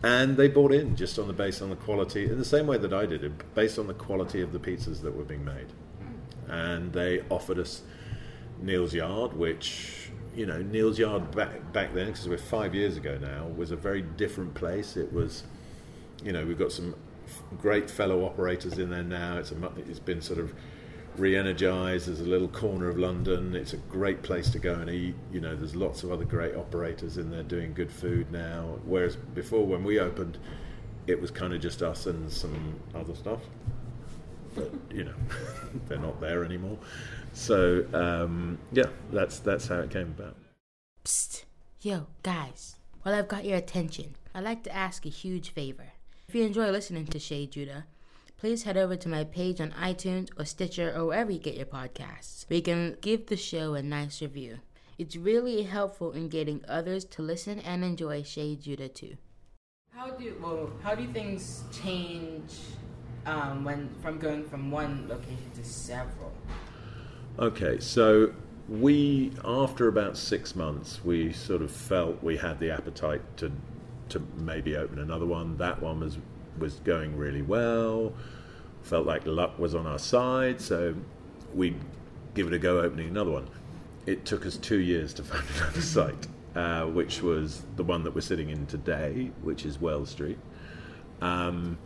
And 0.04 0.36
they 0.36 0.50
bought 0.50 0.74
in 0.74 0.96
just 0.98 1.18
on 1.18 1.28
the 1.28 1.34
base 1.34 1.62
on 1.62 1.70
the 1.70 1.78
quality, 1.78 2.26
in 2.26 2.38
the 2.38 2.46
same 2.46 2.68
way 2.68 2.78
that 2.78 2.94
I 2.94 3.06
did 3.06 3.24
it, 3.24 3.56
based 3.56 3.80
on 3.80 3.88
the 3.88 3.94
quality 3.94 4.42
of 4.42 4.52
the 4.52 4.60
pizzas 4.60 5.02
that 5.02 5.16
were 5.16 5.24
being 5.24 5.46
made 5.46 5.68
and 6.48 6.94
they 6.94 7.22
offered 7.30 7.60
us 7.60 7.82
Neal's 8.62 8.94
Yard, 8.94 9.34
which 9.34 10.10
you 10.36 10.46
know 10.46 10.62
Neal's 10.62 11.00
Yard 11.00 11.32
back 11.32 11.74
back 11.74 11.94
then, 11.94 12.08
because 12.08 12.28
we're 12.28 12.38
five 12.38 12.76
years 12.76 12.98
ago 12.98 13.18
now, 13.22 13.48
was 13.48 13.72
a 13.72 13.76
very 13.76 14.02
different 14.02 14.54
place. 14.54 14.96
It 14.98 15.12
was, 15.12 15.44
you 16.24 16.32
know, 16.32 16.46
we've 16.46 16.60
got 16.60 16.72
some 16.72 16.96
great 17.60 17.90
fellow 17.90 18.26
operators 18.26 18.78
in 18.78 18.90
there 18.90 19.04
now. 19.04 19.38
It's 19.38 19.52
a 19.52 19.72
it's 19.78 20.00
been 20.00 20.22
sort 20.22 20.40
of 20.40 20.54
re-energized 21.18 22.10
as 22.10 22.20
a 22.20 22.26
little 22.26 22.48
corner 22.48 22.90
of 22.90 22.98
London. 22.98 23.56
It's 23.56 23.74
a 23.74 23.78
great 23.78 24.22
place 24.24 24.50
to 24.52 24.60
go 24.60 24.74
and 24.74 24.90
eat. 24.90 25.16
You 25.32 25.42
know, 25.42 25.56
there's 25.56 25.76
lots 25.76 26.04
of 26.04 26.12
other 26.12 26.26
great 26.26 26.56
operators 26.56 27.18
in 27.18 27.30
there 27.30 27.44
doing 27.44 27.74
good 27.74 27.92
food 27.92 28.32
now. 28.32 28.80
Whereas 28.86 29.16
before, 29.16 29.66
when 29.66 29.84
we 29.84 30.00
opened, 30.00 30.38
it 31.08 31.20
was 31.20 31.32
kind 31.32 31.54
of 31.54 31.62
just 31.62 31.82
us 31.82 32.06
and 32.06 32.32
some 32.32 32.80
other 32.96 33.16
stuff 33.16 33.42
but 34.56 34.72
you 34.92 35.04
know 35.04 35.14
they're 35.88 35.98
not 35.98 36.20
there 36.22 36.44
anymore. 36.44 36.78
So 37.34 37.86
um, 37.94 38.60
yeah, 38.72 38.88
that's 39.12 39.40
that's 39.40 39.68
how 39.68 39.80
it 39.80 39.90
came 39.90 40.14
about. 40.18 40.36
Psst, 41.04 41.44
yo 41.82 42.08
guys, 42.22 42.76
while 43.02 43.16
I've 43.16 43.28
got 43.28 43.46
your 43.46 43.58
attention, 43.58 44.16
I'd 44.34 44.44
like 44.44 44.64
to 44.64 44.76
ask 44.76 45.06
a 45.06 45.10
huge 45.10 45.50
favor. 45.50 45.94
If 46.28 46.36
you 46.36 46.44
enjoy 46.44 46.70
listening 46.72 47.06
to 47.08 47.20
Chef 47.20 47.52
Judah, 47.52 47.86
please 48.44 48.64
head 48.64 48.76
over 48.76 48.98
to 48.98 49.08
my 49.08 49.24
page 49.24 49.62
on 49.62 49.72
iTunes 49.72 50.28
or 50.38 50.44
Stitcher 50.44 50.94
or 50.94 51.06
wherever 51.06 51.32
you 51.32 51.40
get 51.40 51.56
your 51.56 51.66
podcasts, 51.66 52.46
We 52.50 52.60
can 52.60 52.98
give 53.00 53.28
the 53.28 53.38
show 53.38 53.74
a 53.74 53.82
nice 53.82 54.22
review. 54.22 54.58
It's 54.98 55.16
really 55.16 55.64
helpful 55.64 56.12
in 56.12 56.28
getting 56.28 56.60
others 56.68 57.06
to 57.06 57.22
listen 57.22 57.60
and 57.62 57.86
enjoy 57.86 58.24
Chef 58.24 58.60
Judah 58.60 58.90
too. 58.90 59.16
How 59.92 60.10
do 60.10 60.36
well? 60.42 60.70
How 60.84 60.94
do 60.94 61.08
things 61.14 61.64
change 61.72 62.52
um, 63.26 63.64
when 63.64 63.88
from 64.02 64.20
going 64.20 64.44
from 64.44 64.70
one 64.70 65.08
location 65.08 65.50
to 65.56 65.64
several? 65.64 66.34
Okay, 67.40 67.80
so 67.80 68.34
we 68.68 69.32
after 69.46 69.88
about 69.88 70.18
six 70.18 70.54
months, 70.54 71.00
we 71.06 71.32
sort 71.32 71.62
of 71.62 71.72
felt 71.72 72.22
we 72.22 72.36
had 72.36 72.60
the 72.60 72.72
appetite 72.72 73.22
to 73.38 73.54
to 74.10 74.22
maybe 74.36 74.76
open 74.76 75.00
another 75.00 75.26
one. 75.26 75.56
That 75.60 75.82
one 75.82 76.02
was 76.02 76.18
was 76.58 76.76
going 76.80 77.16
really 77.18 77.42
well. 77.42 78.14
Felt 78.84 79.06
like 79.06 79.26
luck 79.26 79.58
was 79.58 79.76
on 79.76 79.88
our 79.88 80.00
side, 80.00 80.60
so 80.60 80.96
we 81.54 81.76
give 82.34 82.48
it 82.48 82.54
a 82.54 82.60
go 82.60 82.80
opening 82.80 83.10
another 83.10 83.32
one. 83.32 83.50
It 84.06 84.26
took 84.26 84.46
us 84.46 84.58
two 84.58 84.80
years 84.80 85.14
to 85.16 85.24
find 85.24 85.44
another 85.58 85.82
site, 85.82 86.28
uh, 86.56 86.86
which 86.86 87.22
was 87.22 87.64
the 87.76 87.84
one 87.84 88.04
that 88.04 88.14
we're 88.14 88.22
sitting 88.22 88.50
in 88.50 88.66
today, 88.66 89.32
which 89.42 89.66
is 89.66 89.80
Wells 89.80 90.10
Street. 90.10 90.38
Um, 91.22 91.78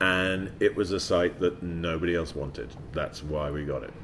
and 0.00 0.50
it 0.60 0.74
was 0.76 0.90
a 0.92 1.00
site 1.00 1.38
that 1.40 1.62
nobody 1.62 2.14
else 2.14 2.34
wanted. 2.34 2.74
That's 2.92 3.22
why 3.22 3.50
we 3.50 3.64
got 3.64 3.84
it. 3.84 3.94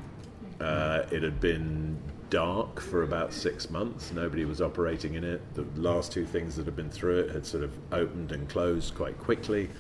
Uh, 0.61 1.05
it 1.11 1.23
had 1.23 1.41
been 1.41 1.99
dark 2.31 2.81
for 2.81 3.03
about 3.03 3.33
six 3.33 3.71
months. 3.71 4.13
Nobody 4.13 4.45
was 4.45 4.61
operating 4.61 5.15
in 5.15 5.25
it. 5.25 5.41
The 5.55 5.65
last 5.81 6.13
two 6.13 6.25
things 6.25 6.57
that 6.57 6.67
had 6.67 6.77
been 6.77 6.91
through 6.91 7.21
it 7.21 7.31
had 7.31 7.47
sort 7.47 7.65
of 7.65 7.73
opened 7.93 8.33
and 8.33 8.49
closed 8.49 8.95
quite 8.95 9.19
quickly. 9.19 9.71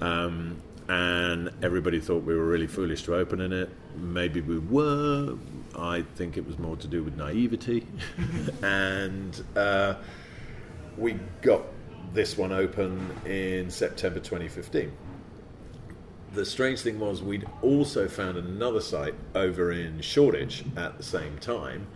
Um, 0.00 0.60
and 0.88 1.50
everybody 1.62 1.98
thought 1.98 2.24
we 2.24 2.34
were 2.34 2.44
really 2.44 2.66
foolish 2.66 3.02
to 3.04 3.14
open 3.14 3.40
in 3.40 3.52
it. 3.52 3.70
Maybe 3.96 4.40
we 4.40 4.58
were. 4.58 5.36
I 5.76 6.02
think 6.14 6.36
it 6.36 6.46
was 6.46 6.58
more 6.58 6.76
to 6.76 6.86
do 6.86 7.02
with 7.02 7.16
naivety. 7.16 7.86
and 8.62 9.42
uh, 9.56 9.94
we 10.96 11.18
got 11.42 11.62
this 12.12 12.36
one 12.36 12.52
open 12.52 13.10
in 13.24 13.70
September 13.70 14.20
2015. 14.20 14.92
The 16.34 16.44
strange 16.44 16.80
thing 16.80 16.98
was, 16.98 17.22
we'd 17.22 17.46
also 17.62 18.08
found 18.08 18.36
another 18.36 18.80
site 18.80 19.14
over 19.36 19.70
in 19.70 20.00
Shoreditch 20.00 20.64
at 20.76 20.96
the 20.96 21.04
same 21.04 21.38
time, 21.38 21.86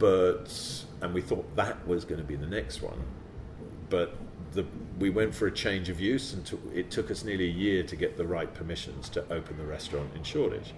but 0.00 0.84
and 1.00 1.14
we 1.14 1.20
thought 1.20 1.54
that 1.54 1.86
was 1.86 2.04
going 2.04 2.20
to 2.20 2.26
be 2.26 2.34
the 2.34 2.48
next 2.48 2.82
one, 2.82 3.00
but 3.88 4.16
the, 4.52 4.66
we 4.98 5.08
went 5.08 5.34
for 5.34 5.46
a 5.46 5.52
change 5.52 5.88
of 5.88 6.00
use, 6.00 6.34
and 6.34 6.50
it 6.74 6.90
took 6.90 7.12
us 7.12 7.22
nearly 7.22 7.46
a 7.46 7.52
year 7.52 7.84
to 7.84 7.94
get 7.94 8.16
the 8.16 8.26
right 8.26 8.52
permissions 8.52 9.08
to 9.10 9.22
open 9.32 9.56
the 9.56 9.64
restaurant 9.64 10.10
in 10.16 10.24
Shoreditch. 10.24 10.72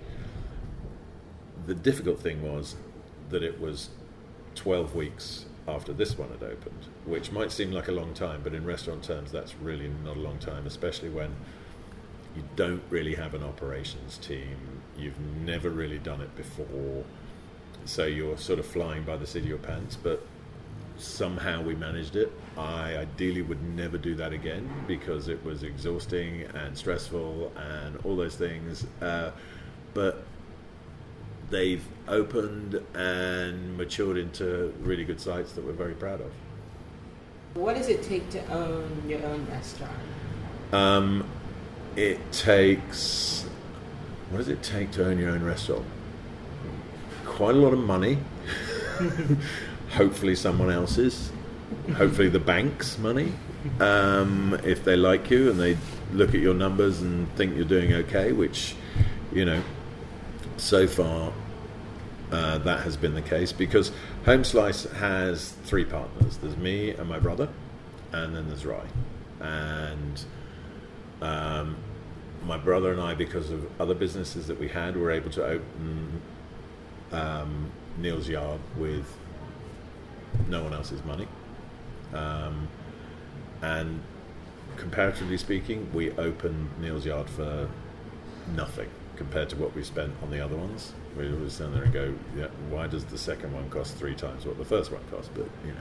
The 1.67 1.75
difficult 1.75 2.21
thing 2.21 2.43
was 2.43 2.77
that 3.31 3.43
it 3.43 3.59
was 3.59 3.89
12 4.55 4.95
weeks 4.95 5.47
after 5.67 5.95
this 5.95 6.19
one 6.19 6.29
had 6.29 6.43
opened, 6.43 6.87
which 7.07 7.33
might 7.33 7.53
seem 7.53 7.73
like 7.73 7.89
a 7.89 7.93
long 7.93 8.13
time, 8.13 8.41
but 8.45 8.53
in 8.53 8.67
restaurant 8.67 9.03
terms, 9.03 9.33
that's 9.33 9.55
really 9.57 9.91
not 10.05 10.19
a 10.19 10.21
long 10.21 10.39
time, 10.39 10.67
especially 10.67 11.09
when 11.09 11.35
you 12.37 12.43
don't 12.57 12.83
really 12.91 13.15
have 13.15 13.35
an 13.35 13.43
operations 13.43 14.19
team, 14.19 14.57
you've 14.97 15.19
never 15.45 15.71
really 15.71 15.99
done 15.99 16.21
it 16.21 16.35
before, 16.37 17.05
so 17.85 18.05
you're 18.05 18.39
sort 18.39 18.59
of 18.59 18.67
flying 18.67 19.03
by 19.03 19.17
the 19.17 19.27
seat 19.27 19.43
of 19.43 19.49
your 19.49 19.59
pants, 19.59 19.97
but 19.97 20.25
somehow 20.97 21.63
we 21.63 21.75
managed 21.75 22.17
it. 22.17 22.33
I 22.57 22.97
ideally 22.97 23.43
would 23.43 23.63
never 23.75 23.99
do 23.99 24.15
that 24.17 24.33
again 24.33 24.71
because 24.87 25.29
it 25.29 25.43
was 25.45 25.63
exhausting 25.63 26.43
and 26.55 26.77
stressful 26.77 27.53
and 27.57 27.99
all 28.05 28.17
those 28.17 28.37
things. 28.37 28.87
Uh, 29.01 29.33
but 29.95 30.23
they've 31.51 31.85
opened 32.09 32.81
and 32.95 33.77
matured 33.77 34.17
into 34.17 34.73
really 34.83 35.05
good 35.05 35.21
sites 35.21 35.53
that 35.53 35.65
we're 35.65 35.73
very 35.73 35.95
proud 35.95 36.21
of. 36.21 36.33
What 37.55 37.77
does 37.77 37.89
it 37.89 38.03
take 38.03 38.31
to 38.31 38.47
own 38.53 39.03
your 39.07 39.25
own 39.27 39.47
restaurant? 39.51 39.93
Um, 40.73 41.29
it 41.97 42.33
takes. 42.33 43.45
What 44.31 44.39
does 44.39 44.49
it 44.49 44.63
take 44.63 44.91
to 44.93 45.07
own 45.07 45.19
your 45.19 45.31
own 45.31 45.45
restaurant? 45.45 45.85
Quite 47.25 47.55
a 47.55 47.59
lot 47.59 47.73
of 47.73 47.79
money. 47.79 48.19
Hopefully, 49.91 50.35
someone 50.35 50.71
else's. 50.71 51.31
Hopefully, 51.97 52.29
the 52.29 52.41
bank's 52.41 52.99
money. 52.99 53.33
Um, 53.81 54.59
if 54.65 54.85
they 54.85 54.97
like 54.97 55.31
you 55.31 55.51
and 55.51 55.61
they 55.61 55.77
look 56.13 56.35
at 56.35 56.41
your 56.41 56.55
numbers 56.55 57.01
and 57.01 57.29
think 57.37 57.55
you're 57.55 57.65
doing 57.65 57.93
okay, 57.93 58.33
which, 58.33 58.75
you 59.33 59.45
know, 59.45 59.63
so 60.57 60.87
far 60.87 61.33
uh, 62.33 62.59
that 62.59 62.81
has 62.81 62.97
been 62.97 63.15
the 63.15 63.23
case 63.23 63.53
because 63.53 63.93
Home 64.25 64.43
Slice 64.43 64.85
has 64.93 65.51
three 65.65 65.85
partners. 65.85 66.39
There's 66.39 66.57
me 66.57 66.91
and 66.91 67.09
my 67.09 67.19
brother, 67.19 67.49
and 68.13 68.35
then 68.35 68.49
there's 68.49 68.65
Ry. 68.65 68.85
And 69.41 70.25
um, 71.23 71.77
my 72.45 72.59
brother 72.59 72.93
and 72.93 73.01
I, 73.01 73.15
because 73.15 73.51
of 73.51 73.65
other 73.81 73.95
businesses 73.95 74.47
that 74.49 74.59
we 74.59 74.69
had, 74.69 74.97
were 74.97 75.11
able 75.11 75.31
to 75.31 75.45
open 75.45 76.21
um, 77.13 77.71
Neal's 77.99 78.29
Yard 78.29 78.61
with 78.77 79.07
no 80.49 80.63
one 80.63 80.73
else's 80.73 81.05
money. 81.05 81.29
Um, 82.13 82.69
and 83.63 84.03
comparatively 84.77 85.37
speaking, 85.37 85.89
we 85.93 86.11
opened 86.13 86.71
Neal's 86.81 87.07
Yard 87.07 87.31
for 87.31 87.69
nothing 88.57 88.89
compared 89.17 89.49
to 89.51 89.57
what 89.57 89.75
we 89.75 89.85
spent 89.85 90.13
on 90.23 90.31
the 90.31 90.45
other 90.45 90.57
ones. 90.57 90.95
We 91.17 91.33
always 91.33 91.53
stand 91.53 91.75
there 91.75 91.85
and 91.85 91.93
go, 91.93 92.15
yeah, 92.37 92.49
why 92.71 92.89
does 92.89 93.05
the 93.05 93.19
second 93.19 93.53
one 93.53 93.71
cost 93.71 93.97
three 93.97 94.15
times 94.15 94.45
what 94.45 94.59
the 94.59 94.65
first 94.65 94.91
one 94.91 95.03
cost? 95.11 95.31
But, 95.35 95.47
you 95.65 95.73
know, 95.73 95.79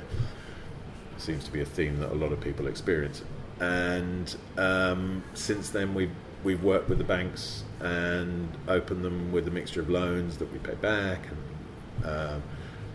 seems 1.17 1.43
to 1.45 1.51
be 1.51 1.61
a 1.61 1.65
theme 1.65 1.99
that 1.99 2.11
a 2.11 2.15
lot 2.15 2.31
of 2.31 2.41
people 2.41 2.67
experience. 2.67 3.23
And 3.61 4.35
um, 4.57 5.23
since 5.35 5.69
then, 5.69 5.93
we've, 5.93 6.11
we've 6.43 6.63
worked 6.63 6.89
with 6.89 6.97
the 6.97 7.03
banks 7.03 7.63
and 7.79 8.49
opened 8.67 9.05
them 9.05 9.31
with 9.31 9.47
a 9.47 9.51
mixture 9.51 9.81
of 9.81 9.89
loans 9.89 10.37
that 10.37 10.51
we 10.51 10.57
pay 10.57 10.73
back. 10.73 11.27
And 11.29 12.05
uh, 12.05 12.39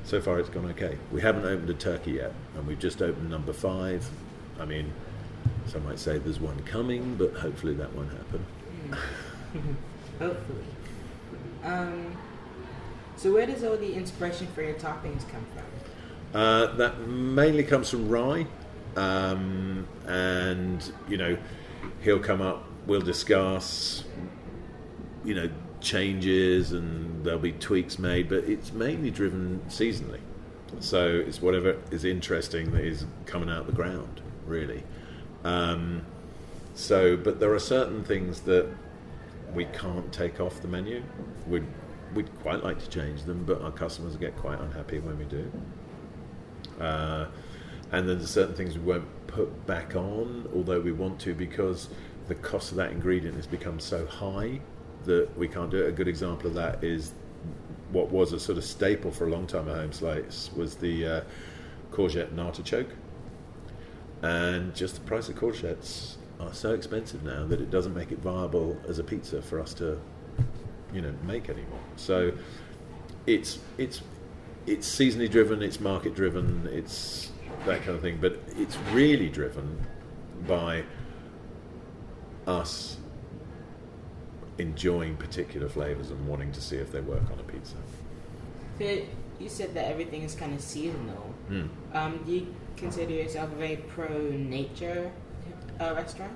so 0.02 0.20
far, 0.20 0.40
it's 0.40 0.48
gone 0.48 0.66
okay. 0.70 0.98
We 1.12 1.20
haven't 1.20 1.44
opened 1.44 1.70
a 1.70 1.74
turkey 1.74 2.12
yet, 2.12 2.32
and 2.56 2.66
we've 2.66 2.80
just 2.80 3.00
opened 3.00 3.30
number 3.30 3.52
five. 3.52 4.10
I 4.58 4.64
mean, 4.64 4.92
some 5.68 5.84
might 5.84 6.00
say 6.00 6.18
there's 6.18 6.40
one 6.40 6.58
coming, 6.64 7.14
but 7.14 7.34
hopefully 7.34 7.74
that 7.74 7.94
won't 7.94 8.10
happen. 8.10 8.44
Hopefully. 10.18 10.64
Um, 11.62 12.16
so, 13.16 13.32
where 13.32 13.46
does 13.46 13.64
all 13.64 13.76
the 13.76 13.94
inspiration 13.94 14.46
for 14.48 14.62
your 14.62 14.74
toppings 14.74 15.28
come 15.28 15.44
from? 15.54 16.40
Uh, 16.40 16.74
that 16.76 17.00
mainly 17.06 17.64
comes 17.64 17.90
from 17.90 18.08
Ry, 18.08 18.46
um, 18.96 19.86
and 20.06 20.92
you 21.08 21.16
know, 21.16 21.38
he'll 22.02 22.18
come 22.18 22.40
up. 22.40 22.64
We'll 22.86 23.00
discuss, 23.00 24.04
you 25.24 25.34
know, 25.34 25.50
changes, 25.80 26.72
and 26.72 27.24
there'll 27.24 27.38
be 27.38 27.52
tweaks 27.52 27.98
made. 27.98 28.28
But 28.28 28.44
it's 28.44 28.72
mainly 28.72 29.10
driven 29.10 29.60
seasonally, 29.68 30.20
so 30.80 31.06
it's 31.08 31.40
whatever 31.40 31.76
is 31.90 32.04
interesting 32.04 32.72
that 32.72 32.84
is 32.84 33.06
coming 33.26 33.50
out 33.50 33.66
the 33.66 33.72
ground, 33.72 34.20
really. 34.46 34.82
Um, 35.44 36.04
so, 36.74 37.16
but 37.16 37.40
there 37.40 37.52
are 37.54 37.58
certain 37.58 38.04
things 38.04 38.40
that 38.42 38.68
we 39.54 39.64
can't 39.66 40.12
take 40.12 40.40
off 40.40 40.60
the 40.60 40.68
menu. 40.68 41.02
We'd, 41.46 41.64
we'd 42.14 42.28
quite 42.40 42.62
like 42.62 42.78
to 42.80 42.88
change 42.88 43.22
them, 43.22 43.44
but 43.44 43.62
our 43.62 43.70
customers 43.70 44.16
get 44.16 44.36
quite 44.36 44.60
unhappy 44.60 44.98
when 44.98 45.18
we 45.18 45.24
do. 45.24 45.50
Uh, 46.80 47.26
and 47.92 48.08
then 48.08 48.18
there's 48.18 48.30
certain 48.30 48.54
things 48.54 48.76
we 48.76 48.84
won't 48.84 49.26
put 49.26 49.66
back 49.66 49.94
on, 49.94 50.48
although 50.54 50.80
we 50.80 50.92
want 50.92 51.20
to, 51.20 51.34
because 51.34 51.88
the 52.28 52.34
cost 52.34 52.70
of 52.70 52.76
that 52.76 52.90
ingredient 52.90 53.36
has 53.36 53.46
become 53.46 53.78
so 53.78 54.06
high 54.06 54.60
that 55.04 55.28
we 55.38 55.46
can't 55.46 55.70
do 55.70 55.84
it. 55.84 55.88
A 55.88 55.92
good 55.92 56.08
example 56.08 56.48
of 56.48 56.54
that 56.54 56.82
is 56.82 57.12
what 57.92 58.10
was 58.10 58.32
a 58.32 58.40
sort 58.40 58.58
of 58.58 58.64
staple 58.64 59.10
for 59.10 59.26
a 59.26 59.30
long 59.30 59.46
time 59.46 59.68
at 59.68 59.76
Home 59.76 59.92
Slice 59.92 60.50
was 60.56 60.74
the 60.74 61.06
uh, 61.06 61.20
courgette 61.92 62.30
and 62.30 62.40
artichoke. 62.40 62.90
And 64.22 64.74
just 64.74 64.96
the 64.96 65.00
price 65.02 65.28
of 65.28 65.36
courgettes 65.36 66.16
are 66.40 66.52
so 66.52 66.74
expensive 66.74 67.22
now 67.22 67.46
that 67.46 67.60
it 67.60 67.70
doesn't 67.70 67.94
make 67.94 68.10
it 68.10 68.18
viable 68.18 68.76
as 68.88 68.98
a 68.98 69.04
pizza 69.04 69.40
for 69.40 69.60
us 69.60 69.72
to, 69.74 70.00
you 70.92 71.00
know, 71.00 71.14
make 71.24 71.48
anymore. 71.48 71.80
So 71.96 72.32
it's 73.26 73.58
it's 73.78 74.02
it's 74.66 74.88
seasonally 74.88 75.30
driven, 75.30 75.62
it's 75.62 75.80
market 75.80 76.14
driven, 76.14 76.68
it's 76.72 77.30
that 77.66 77.82
kind 77.82 77.96
of 77.96 78.00
thing. 78.00 78.18
But 78.20 78.40
it's 78.56 78.76
really 78.92 79.28
driven 79.28 79.84
by 80.46 80.84
us 82.46 82.96
enjoying 84.58 85.16
particular 85.16 85.68
flavors 85.68 86.10
and 86.10 86.26
wanting 86.26 86.52
to 86.52 86.60
see 86.60 86.76
if 86.76 86.92
they 86.92 87.00
work 87.00 87.30
on 87.30 87.38
a 87.38 87.42
pizza. 87.42 87.76
So 88.78 88.98
you 89.38 89.48
said 89.48 89.74
that 89.74 89.86
everything 89.86 90.22
is 90.22 90.34
kind 90.34 90.54
of 90.54 90.60
seasonal. 90.60 91.34
Mm. 91.50 91.68
Um, 91.92 92.20
do 92.24 92.32
you 92.32 92.54
consider 92.76 93.12
yourself 93.12 93.52
a 93.52 93.56
very 93.56 93.76
pro 93.76 94.08
nature 94.30 95.10
uh, 95.80 95.94
restaurant? 95.94 96.32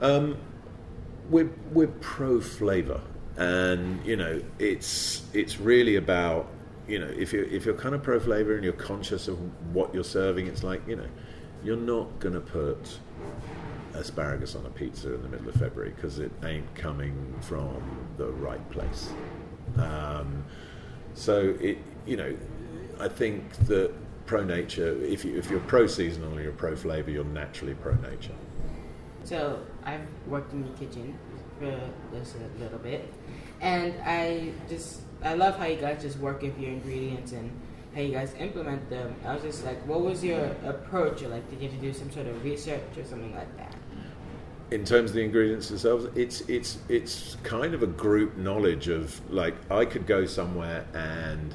Um, 0.00 0.36
we're 1.30 1.50
we're 1.72 1.88
pro 1.88 2.40
flavor, 2.40 3.00
and 3.36 4.04
you 4.04 4.16
know 4.16 4.42
it's 4.58 5.22
it's 5.32 5.58
really 5.58 5.96
about 5.96 6.48
you 6.86 6.98
know 6.98 7.06
if 7.06 7.32
you 7.32 7.48
if 7.50 7.64
you're 7.64 7.74
kind 7.74 7.94
of 7.94 8.02
pro 8.02 8.20
flavor 8.20 8.54
and 8.54 8.64
you're 8.64 8.72
conscious 8.72 9.28
of 9.28 9.38
what 9.74 9.94
you're 9.94 10.04
serving, 10.04 10.46
it's 10.46 10.62
like 10.62 10.86
you 10.86 10.96
know 10.96 11.08
you're 11.62 11.76
not 11.76 12.18
going 12.20 12.34
to 12.34 12.40
put 12.40 12.98
asparagus 13.94 14.54
on 14.54 14.66
a 14.66 14.70
pizza 14.70 15.14
in 15.14 15.22
the 15.22 15.28
middle 15.28 15.48
of 15.48 15.54
February 15.54 15.92
because 15.94 16.18
it 16.18 16.30
ain't 16.44 16.74
coming 16.74 17.34
from 17.40 17.80
the 18.18 18.26
right 18.26 18.70
place. 18.70 19.10
Um, 19.78 20.44
so 21.14 21.56
it 21.60 21.78
you 22.06 22.16
know 22.16 22.36
I 23.00 23.08
think 23.08 23.50
that 23.66 23.92
pro 24.26 24.42
nature 24.42 24.96
if 25.04 25.24
you 25.24 25.36
if 25.36 25.50
you're 25.50 25.60
pro 25.60 25.86
seasonal 25.86 26.36
or 26.36 26.42
you're 26.42 26.52
pro 26.52 26.76
flavor, 26.76 27.10
you're 27.10 27.24
naturally 27.24 27.74
pro 27.74 27.94
nature. 27.94 28.34
So 29.24 29.58
I've 29.84 30.06
worked 30.26 30.52
in 30.52 30.62
the 30.62 30.78
kitchen 30.78 31.18
for 31.58 31.80
just 32.12 32.36
a 32.36 32.62
little 32.62 32.78
bit, 32.78 33.12
and 33.60 33.94
I 34.04 34.52
just 34.68 35.00
I 35.24 35.34
love 35.34 35.56
how 35.56 35.66
you 35.66 35.76
guys 35.76 36.02
just 36.02 36.18
work 36.18 36.42
with 36.42 36.58
your 36.58 36.70
ingredients 36.70 37.32
and 37.32 37.50
how 37.94 38.02
you 38.02 38.12
guys 38.12 38.34
implement 38.38 38.88
them. 38.90 39.14
I 39.24 39.34
was 39.34 39.42
just 39.42 39.64
like, 39.64 39.84
what 39.86 40.02
was 40.02 40.22
your 40.22 40.44
approach? 40.64 41.22
Or 41.22 41.28
like, 41.28 41.48
did 41.50 41.62
you 41.62 41.68
do 41.68 41.92
some 41.92 42.10
sort 42.10 42.26
of 42.26 42.44
research 42.44 42.82
or 42.96 43.04
something 43.04 43.34
like 43.34 43.56
that? 43.56 43.74
in 44.70 44.84
terms 44.84 45.10
of 45.10 45.16
the 45.16 45.22
ingredients 45.22 45.68
themselves, 45.68 46.06
it's 46.16 46.40
it's 46.42 46.78
it's 46.88 47.36
kind 47.42 47.74
of 47.74 47.82
a 47.82 47.86
group 47.86 48.36
knowledge 48.36 48.88
of 48.88 49.20
like 49.30 49.54
I 49.70 49.84
could 49.84 50.06
go 50.06 50.26
somewhere 50.26 50.86
and 50.94 51.54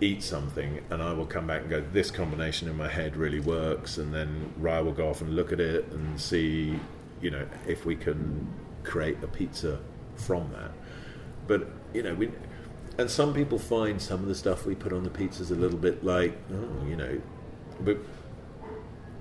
eat 0.00 0.22
something 0.22 0.80
and 0.90 1.02
I 1.02 1.12
will 1.12 1.26
come 1.26 1.46
back 1.46 1.62
and 1.62 1.70
go 1.70 1.80
this 1.92 2.10
combination 2.10 2.68
in 2.68 2.76
my 2.76 2.88
head 2.88 3.16
really 3.16 3.40
works 3.40 3.98
and 3.98 4.14
then 4.14 4.52
Ryan 4.56 4.86
will 4.86 4.92
go 4.92 5.08
off 5.08 5.20
and 5.20 5.34
look 5.34 5.52
at 5.52 5.60
it 5.60 5.86
and 5.92 6.20
see 6.20 6.78
you 7.20 7.30
know 7.32 7.46
if 7.66 7.84
we 7.84 7.96
can 7.96 8.46
create 8.84 9.16
a 9.24 9.26
pizza 9.26 9.80
from 10.14 10.50
that 10.52 10.70
but 11.48 11.68
you 11.92 12.04
know 12.04 12.14
we 12.14 12.30
and 12.98 13.10
some 13.10 13.32
people 13.32 13.58
find 13.58 14.00
some 14.00 14.20
of 14.20 14.28
the 14.28 14.34
stuff 14.34 14.66
we 14.66 14.74
put 14.74 14.92
on 14.92 15.04
the 15.04 15.10
pizzas 15.10 15.50
a 15.50 15.54
little 15.54 15.78
bit 15.78 16.04
like 16.04 16.36
oh, 16.52 16.86
you 16.86 16.96
know 16.96 17.20
but 17.80 17.96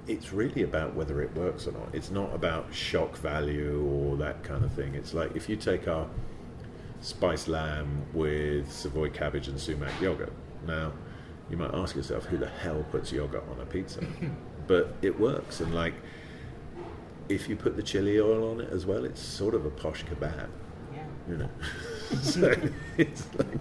it's 0.07 0.31
really 0.31 0.63
about 0.63 0.95
whether 0.95 1.21
it 1.21 1.35
works 1.35 1.67
or 1.67 1.73
not. 1.73 1.93
It's 1.93 2.11
not 2.11 2.33
about 2.33 2.73
shock 2.73 3.17
value 3.17 3.85
or 3.91 4.15
that 4.17 4.41
kind 4.41 4.63
of 4.63 4.71
thing. 4.71 4.95
It's 4.95 5.13
like 5.13 5.35
if 5.35 5.49
you 5.49 5.57
take 5.57 5.87
our 5.87 6.07
spiced 7.01 7.47
lamb 7.47 8.05
with 8.13 8.71
Savoy 8.71 9.09
cabbage 9.09 9.47
and 9.47 9.59
sumac 9.59 9.99
yogurt. 10.01 10.33
Now, 10.65 10.93
you 11.49 11.57
might 11.57 11.73
ask 11.73 11.95
yourself, 11.95 12.25
who 12.25 12.37
the 12.37 12.47
hell 12.49 12.85
puts 12.91 13.11
yogurt 13.11 13.43
on 13.51 13.59
a 13.61 13.65
pizza? 13.65 14.01
but 14.67 14.95
it 15.01 15.17
works, 15.19 15.59
and 15.59 15.73
like 15.73 15.93
if 17.29 17.49
you 17.49 17.55
put 17.55 17.75
the 17.75 17.83
chili 17.83 18.19
oil 18.19 18.51
on 18.51 18.61
it 18.61 18.69
as 18.71 18.85
well, 18.85 19.05
it's 19.05 19.21
sort 19.21 19.53
of 19.53 19.65
a 19.65 19.69
posh 19.69 20.03
kebab. 20.05 20.49
Yeah. 20.93 21.03
You 21.29 21.37
know, 21.37 21.49
so 22.21 22.53
it's 22.97 23.27
like. 23.37 23.59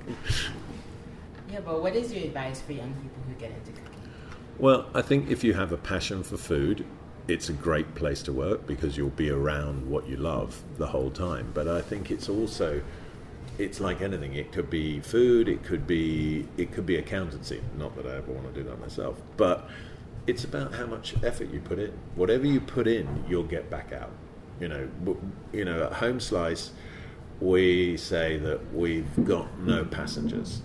Yeah, 1.51 1.61
but 1.65 1.83
what 1.83 1.97
is 1.97 2.13
your 2.13 2.25
advice 2.25 2.61
for 2.61 2.73
young 2.73 2.93
people 2.95 3.23
who 3.29 3.35
get 3.35 3.51
into 3.51 3.73
cooking? 3.73 4.11
Well, 4.59 4.87
I 4.95 5.03
think 5.03 5.31
if 5.31 5.45
you 5.45 5.55
have 5.55 5.73
a 5.73 5.77
passion 5.77 6.23
for 6.23 6.37
food, 6.37 6.85
it's 7.29 7.49
a 7.49 7.53
great 7.53 7.95
place 7.95 8.23
to 8.23 8.33
work 8.33 8.67
because 8.67 8.97
you'll 8.97 9.11
be 9.11 9.31
around 9.31 9.89
what 9.89 10.09
you 10.09 10.17
love 10.17 10.63
the 10.79 10.87
whole 10.87 11.11
time. 11.11 11.51
But 11.55 11.69
I 11.69 11.81
think 11.81 12.11
it's 12.11 12.29
also 12.29 12.83
it's 13.59 13.81
like 13.81 14.03
anything. 14.03 14.35
It 14.35 14.53
could 14.53 14.71
be 14.71 15.01
food, 15.01 15.49
it 15.49 15.65
could 15.65 15.87
be 15.87 16.47
it 16.57 16.73
could 16.73 16.87
be 16.87 16.97
accountancy. 16.97 17.61
Not 17.79 17.97
that 17.97 18.07
I 18.07 18.17
ever 18.17 18.33
want 18.33 18.53
to 18.55 18.63
do 18.63 18.69
that 18.69 18.81
myself, 18.81 19.21
but 19.37 19.69
it's 20.27 20.45
about 20.45 20.75
how 20.75 20.87
much 20.87 21.15
effort 21.23 21.51
you 21.53 21.61
put 21.61 21.79
in. 21.79 21.93
Whatever 22.15 22.47
you 22.47 22.61
put 22.61 22.87
in, 22.87 23.25
you'll 23.29 23.45
get 23.45 23.71
back 23.71 23.93
out. 23.93 24.11
You 24.61 24.69
know, 24.69 24.89
you 25.53 25.65
know, 25.65 25.85
at 25.85 25.93
Home 25.95 26.19
Slice, 26.19 26.71
we 27.41 27.97
say 27.97 28.39
that 28.39 28.75
we've 28.75 29.25
got 29.25 29.59
no 29.59 29.85
passengers. 29.85 30.63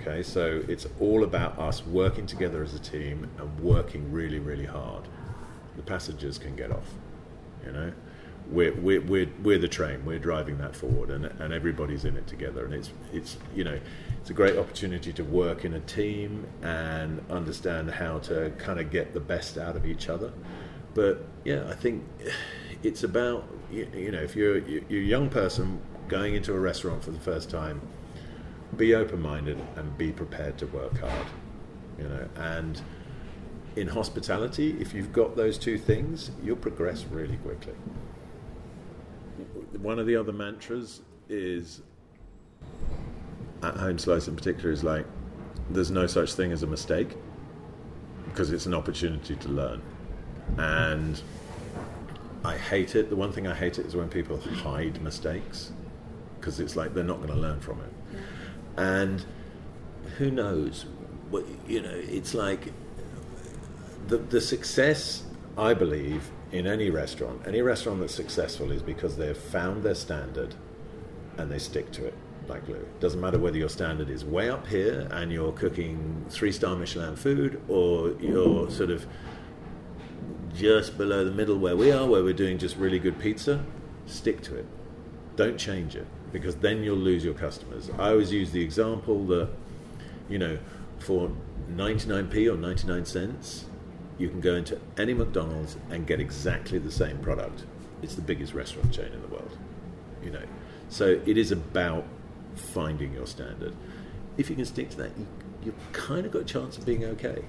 Okay, 0.00 0.22
so 0.22 0.62
it's 0.68 0.86
all 1.00 1.24
about 1.24 1.58
us 1.58 1.84
working 1.86 2.26
together 2.26 2.62
as 2.62 2.74
a 2.74 2.78
team 2.78 3.28
and 3.38 3.60
working 3.60 4.10
really, 4.12 4.38
really 4.38 4.64
hard. 4.64 5.08
The 5.76 5.82
passengers 5.82 6.38
can 6.38 6.56
get 6.56 6.70
off, 6.70 6.88
you 7.64 7.72
know. 7.72 7.92
We're, 8.50 8.74
we're, 8.74 9.00
we're, 9.00 9.28
we're 9.42 9.58
the 9.58 9.68
train, 9.68 10.04
we're 10.04 10.18
driving 10.18 10.58
that 10.58 10.76
forward, 10.76 11.10
and, 11.10 11.24
and 11.24 11.54
everybody's 11.54 12.04
in 12.04 12.16
it 12.16 12.26
together. 12.26 12.66
And 12.66 12.74
it's, 12.74 12.90
it's, 13.12 13.38
you 13.54 13.64
know, 13.64 13.80
it's 14.20 14.28
a 14.28 14.34
great 14.34 14.58
opportunity 14.58 15.12
to 15.14 15.24
work 15.24 15.64
in 15.64 15.72
a 15.74 15.80
team 15.80 16.46
and 16.62 17.24
understand 17.30 17.90
how 17.90 18.18
to 18.20 18.50
kind 18.58 18.78
of 18.78 18.90
get 18.90 19.14
the 19.14 19.20
best 19.20 19.56
out 19.56 19.76
of 19.76 19.86
each 19.86 20.10
other. 20.10 20.30
But 20.92 21.24
yeah, 21.44 21.64
I 21.68 21.74
think 21.74 22.04
it's 22.82 23.02
about, 23.02 23.48
you, 23.70 23.88
you 23.94 24.12
know, 24.12 24.20
if 24.20 24.36
you're, 24.36 24.58
you're 24.58 25.00
a 25.00 25.04
young 25.04 25.30
person 25.30 25.80
going 26.14 26.36
into 26.36 26.54
a 26.54 26.60
restaurant 26.60 27.02
for 27.02 27.10
the 27.10 27.18
first 27.18 27.50
time, 27.50 27.80
be 28.76 28.94
open 28.94 29.20
minded 29.20 29.60
and 29.74 29.98
be 29.98 30.12
prepared 30.12 30.56
to 30.56 30.64
work 30.68 30.96
hard. 31.00 31.26
You 31.98 32.04
know, 32.04 32.28
and 32.36 32.80
in 33.74 33.88
hospitality, 33.88 34.76
if 34.80 34.94
you've 34.94 35.12
got 35.12 35.34
those 35.34 35.58
two 35.58 35.76
things, 35.76 36.30
you'll 36.40 36.54
progress 36.54 37.04
really 37.10 37.36
quickly. 37.38 37.74
One 39.82 39.98
of 39.98 40.06
the 40.06 40.14
other 40.14 40.32
mantras 40.32 41.00
is 41.28 41.82
at 43.64 43.76
Home 43.78 43.98
Slice 43.98 44.28
in 44.28 44.36
particular 44.36 44.70
is 44.70 44.84
like 44.84 45.06
there's 45.68 45.90
no 45.90 46.06
such 46.06 46.34
thing 46.34 46.52
as 46.52 46.62
a 46.62 46.68
mistake 46.68 47.16
because 48.26 48.52
it's 48.52 48.66
an 48.66 48.74
opportunity 48.74 49.34
to 49.34 49.48
learn. 49.48 49.82
And 50.58 51.20
I 52.44 52.56
hate 52.56 52.94
it. 52.94 53.10
The 53.10 53.16
one 53.16 53.32
thing 53.32 53.48
I 53.48 53.54
hate 53.54 53.80
it 53.80 53.86
is 53.86 53.96
when 53.96 54.08
people 54.08 54.38
hide 54.38 55.02
mistakes 55.02 55.72
because 56.44 56.60
it's 56.60 56.76
like 56.76 56.92
they're 56.92 57.04
not 57.04 57.18
going 57.18 57.32
to 57.32 57.40
learn 57.46 57.60
from 57.60 57.80
it 57.80 58.18
and 58.76 59.24
who 60.18 60.30
knows? 60.30 60.86
What, 61.30 61.44
you 61.66 61.80
know, 61.82 61.94
it's 61.94 62.34
like 62.34 62.72
the 64.08 64.18
the 64.18 64.40
success. 64.40 65.24
I 65.56 65.72
believe 65.72 66.30
in 66.50 66.66
any 66.66 66.90
restaurant, 66.90 67.42
any 67.46 67.62
restaurant 67.62 68.00
that's 68.00 68.14
successful 68.14 68.72
is 68.72 68.82
because 68.82 69.16
they've 69.16 69.36
found 69.36 69.84
their 69.84 69.94
standard 69.94 70.56
and 71.38 71.50
they 71.50 71.60
stick 71.60 71.92
to 71.92 72.06
it 72.06 72.14
like 72.48 72.66
glue. 72.66 72.84
Doesn't 72.98 73.20
matter 73.20 73.38
whether 73.38 73.56
your 73.56 73.68
standard 73.68 74.10
is 74.10 74.24
way 74.24 74.50
up 74.50 74.66
here 74.66 75.06
and 75.12 75.32
you're 75.32 75.52
cooking 75.52 76.26
three 76.28 76.50
star 76.50 76.74
Michelin 76.74 77.14
food 77.14 77.60
or 77.68 78.16
you're 78.20 78.68
sort 78.70 78.90
of 78.90 79.06
just 80.54 80.98
below 80.98 81.24
the 81.24 81.30
middle 81.30 81.58
where 81.58 81.76
we 81.76 81.92
are, 81.92 82.06
where 82.06 82.24
we're 82.24 82.32
doing 82.32 82.58
just 82.58 82.76
really 82.76 82.98
good 82.98 83.18
pizza. 83.18 83.64
Stick 84.06 84.42
to 84.42 84.56
it. 84.56 84.66
Don't 85.36 85.56
change 85.56 85.94
it 85.94 86.06
because 86.34 86.56
then 86.56 86.82
you'll 86.82 86.96
lose 86.96 87.24
your 87.24 87.32
customers. 87.32 87.88
I 87.96 88.10
always 88.10 88.32
use 88.32 88.50
the 88.50 88.60
example 88.60 89.24
that, 89.26 89.48
you 90.28 90.36
know, 90.36 90.58
for 90.98 91.30
99p 91.70 92.52
or 92.52 92.56
99 92.56 93.04
cents, 93.04 93.66
you 94.18 94.28
can 94.28 94.40
go 94.40 94.56
into 94.56 94.80
any 94.98 95.14
McDonald's 95.14 95.76
and 95.90 96.08
get 96.08 96.18
exactly 96.20 96.78
the 96.78 96.90
same 96.90 97.18
product. 97.18 97.62
It's 98.02 98.16
the 98.16 98.20
biggest 98.20 98.52
restaurant 98.52 98.92
chain 98.92 99.12
in 99.12 99.22
the 99.22 99.28
world, 99.28 99.56
you 100.24 100.32
know. 100.32 100.42
So 100.88 101.20
it 101.24 101.38
is 101.38 101.52
about 101.52 102.04
finding 102.56 103.14
your 103.14 103.28
standard. 103.28 103.72
If 104.36 104.50
you 104.50 104.56
can 104.56 104.64
stick 104.64 104.90
to 104.90 104.96
that, 104.96 105.16
you, 105.16 105.28
you've 105.62 105.92
kind 105.92 106.26
of 106.26 106.32
got 106.32 106.42
a 106.42 106.46
chance 106.46 106.76
of 106.76 106.84
being 106.84 107.04
okay. 107.04 107.44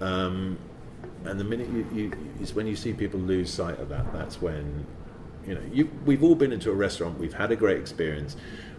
Um, 0.00 0.58
and 1.24 1.38
the 1.38 1.44
minute 1.44 1.68
you, 1.68 1.86
you, 1.94 2.12
is 2.40 2.52
when 2.52 2.66
you 2.66 2.74
see 2.74 2.92
people 2.92 3.20
lose 3.20 3.52
sight 3.52 3.78
of 3.78 3.88
that, 3.90 4.12
that's 4.12 4.42
when 4.42 4.86
you 5.48 5.54
know, 5.54 5.62
you, 5.72 5.90
we've 6.04 6.22
all 6.22 6.34
been 6.34 6.52
into 6.52 6.70
a 6.70 6.74
restaurant, 6.74 7.18
we've 7.18 7.32
had 7.32 7.50
a 7.50 7.56
great 7.56 7.78
experience, 7.78 8.36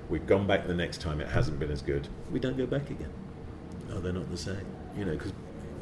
we've 0.07 0.27
gone 0.27 0.45
back 0.45 0.67
the 0.67 0.73
next 0.73 1.01
time, 1.01 1.19
it 1.19 1.27
hasn't 1.27 1.59
been 1.59 1.71
as 1.71 1.81
good. 1.81 2.07
We 2.31 2.39
don't 2.39 2.57
go 2.57 2.67
back 2.67 2.91
again. 2.91 3.11
Oh, 3.91 3.99
they're 3.99 4.13
not 4.13 4.29
the 4.29 4.37
same. 4.37 4.65
You 4.95 5.05
know, 5.05 5.13
because 5.13 5.33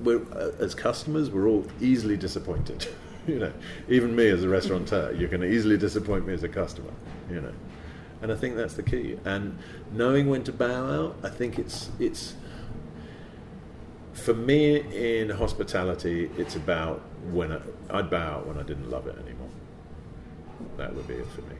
we're 0.02 0.22
uh, 0.34 0.52
as 0.60 0.74
customers, 0.74 1.30
we're 1.30 1.48
all 1.48 1.66
easily 1.82 2.16
disappointed. 2.16 2.88
you 3.28 3.40
know, 3.40 3.52
even 3.90 4.16
me 4.16 4.30
as 4.30 4.44
a 4.44 4.50
restaurateur, 4.50 5.12
you 5.12 5.28
can 5.28 5.44
easily 5.44 5.78
disappoint 5.78 6.26
me 6.26 6.34
as 6.34 6.44
a 6.44 6.50
customer. 6.50 6.94
You 7.30 7.42
know, 7.42 7.54
and 8.22 8.32
I 8.32 8.36
think 8.36 8.56
that's 8.56 8.76
the 8.76 8.84
key. 8.84 9.18
And 9.26 9.58
knowing 9.92 10.30
when 10.30 10.46
to 10.46 10.54
bow 10.54 10.86
out, 10.86 11.18
I 11.22 11.30
think 11.30 11.60
it's 11.60 11.90
it's 12.00 12.36
for 14.14 14.34
me 14.34 14.78
in 15.20 15.30
hospitality, 15.32 16.32
it's 16.38 16.56
about 16.56 17.02
when 17.30 17.52
I, 17.52 17.60
I'd 17.90 18.10
bow 18.10 18.38
out 18.38 18.48
when 18.48 18.58
I 18.58 18.64
didn't 18.64 18.90
love 18.90 19.08
it 19.08 19.18
anymore 19.18 19.47
that 20.78 20.96
would 20.96 21.08
be 21.08 21.16
it 21.16 21.28
for 21.28 21.42
me. 21.42 21.56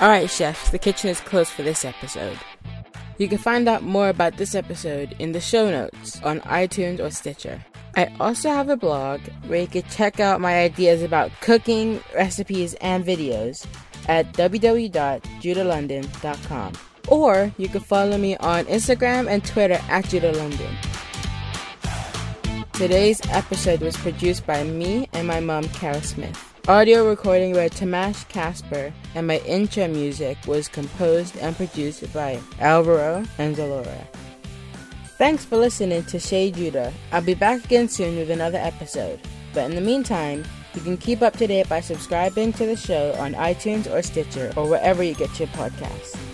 Alright, 0.00 0.30
chefs, 0.30 0.70
the 0.70 0.78
kitchen 0.78 1.10
is 1.10 1.18
closed 1.20 1.50
for 1.50 1.62
this 1.62 1.84
episode. 1.84 2.38
You 3.18 3.26
can 3.26 3.38
find 3.38 3.68
out 3.68 3.82
more 3.82 4.10
about 4.10 4.36
this 4.36 4.54
episode 4.54 5.16
in 5.18 5.32
the 5.32 5.40
show 5.40 5.68
notes 5.70 6.22
on 6.22 6.38
iTunes 6.42 7.00
or 7.00 7.10
Stitcher. 7.10 7.64
I 7.96 8.14
also 8.20 8.50
have 8.50 8.68
a 8.68 8.76
blog 8.76 9.20
where 9.48 9.62
you 9.62 9.66
can 9.66 9.82
check 9.90 10.20
out 10.20 10.40
my 10.40 10.60
ideas 10.60 11.02
about 11.02 11.32
cooking, 11.40 12.00
recipes, 12.14 12.74
and 12.74 13.04
videos 13.04 13.66
at 14.06 14.32
www.judalondon.com 14.34 16.72
or 17.10 17.52
you 17.58 17.68
can 17.68 17.80
follow 17.80 18.18
me 18.18 18.36
on 18.36 18.64
Instagram 18.66 19.28
and 19.28 19.44
Twitter 19.44 19.80
at 19.88 20.08
Judah 20.08 20.32
London. 20.32 20.74
Today's 22.72 23.20
episode 23.30 23.80
was 23.80 23.96
produced 23.96 24.46
by 24.46 24.62
me 24.62 25.08
and 25.12 25.26
my 25.26 25.40
mom, 25.40 25.64
Kara 25.70 26.02
Smith. 26.02 26.44
Audio 26.68 27.08
recording 27.08 27.54
by 27.54 27.68
Tamash 27.68 28.28
Casper, 28.28 28.92
and 29.14 29.26
my 29.26 29.38
intro 29.38 29.88
music 29.88 30.36
was 30.46 30.68
composed 30.68 31.36
and 31.38 31.56
produced 31.56 32.12
by 32.12 32.38
Alvaro 32.60 33.24
and 33.38 33.56
Zalora. 33.56 34.06
Thanks 35.16 35.44
for 35.44 35.56
listening 35.56 36.04
to 36.04 36.20
Chef 36.20 36.54
Judah. 36.54 36.92
I'll 37.10 37.22
be 37.22 37.34
back 37.34 37.64
again 37.64 37.88
soon 37.88 38.16
with 38.16 38.30
another 38.30 38.58
episode. 38.58 39.18
But 39.54 39.64
in 39.64 39.74
the 39.74 39.80
meantime, 39.80 40.44
you 40.74 40.80
can 40.80 40.96
keep 40.96 41.22
up 41.22 41.36
to 41.38 41.46
date 41.46 41.68
by 41.68 41.80
subscribing 41.80 42.52
to 42.52 42.66
the 42.66 42.76
show 42.76 43.12
on 43.14 43.32
iTunes 43.32 43.92
or 43.92 44.02
Stitcher 44.02 44.52
or 44.54 44.68
wherever 44.68 45.02
you 45.02 45.14
get 45.14 45.38
your 45.40 45.48
podcasts. 45.48 46.27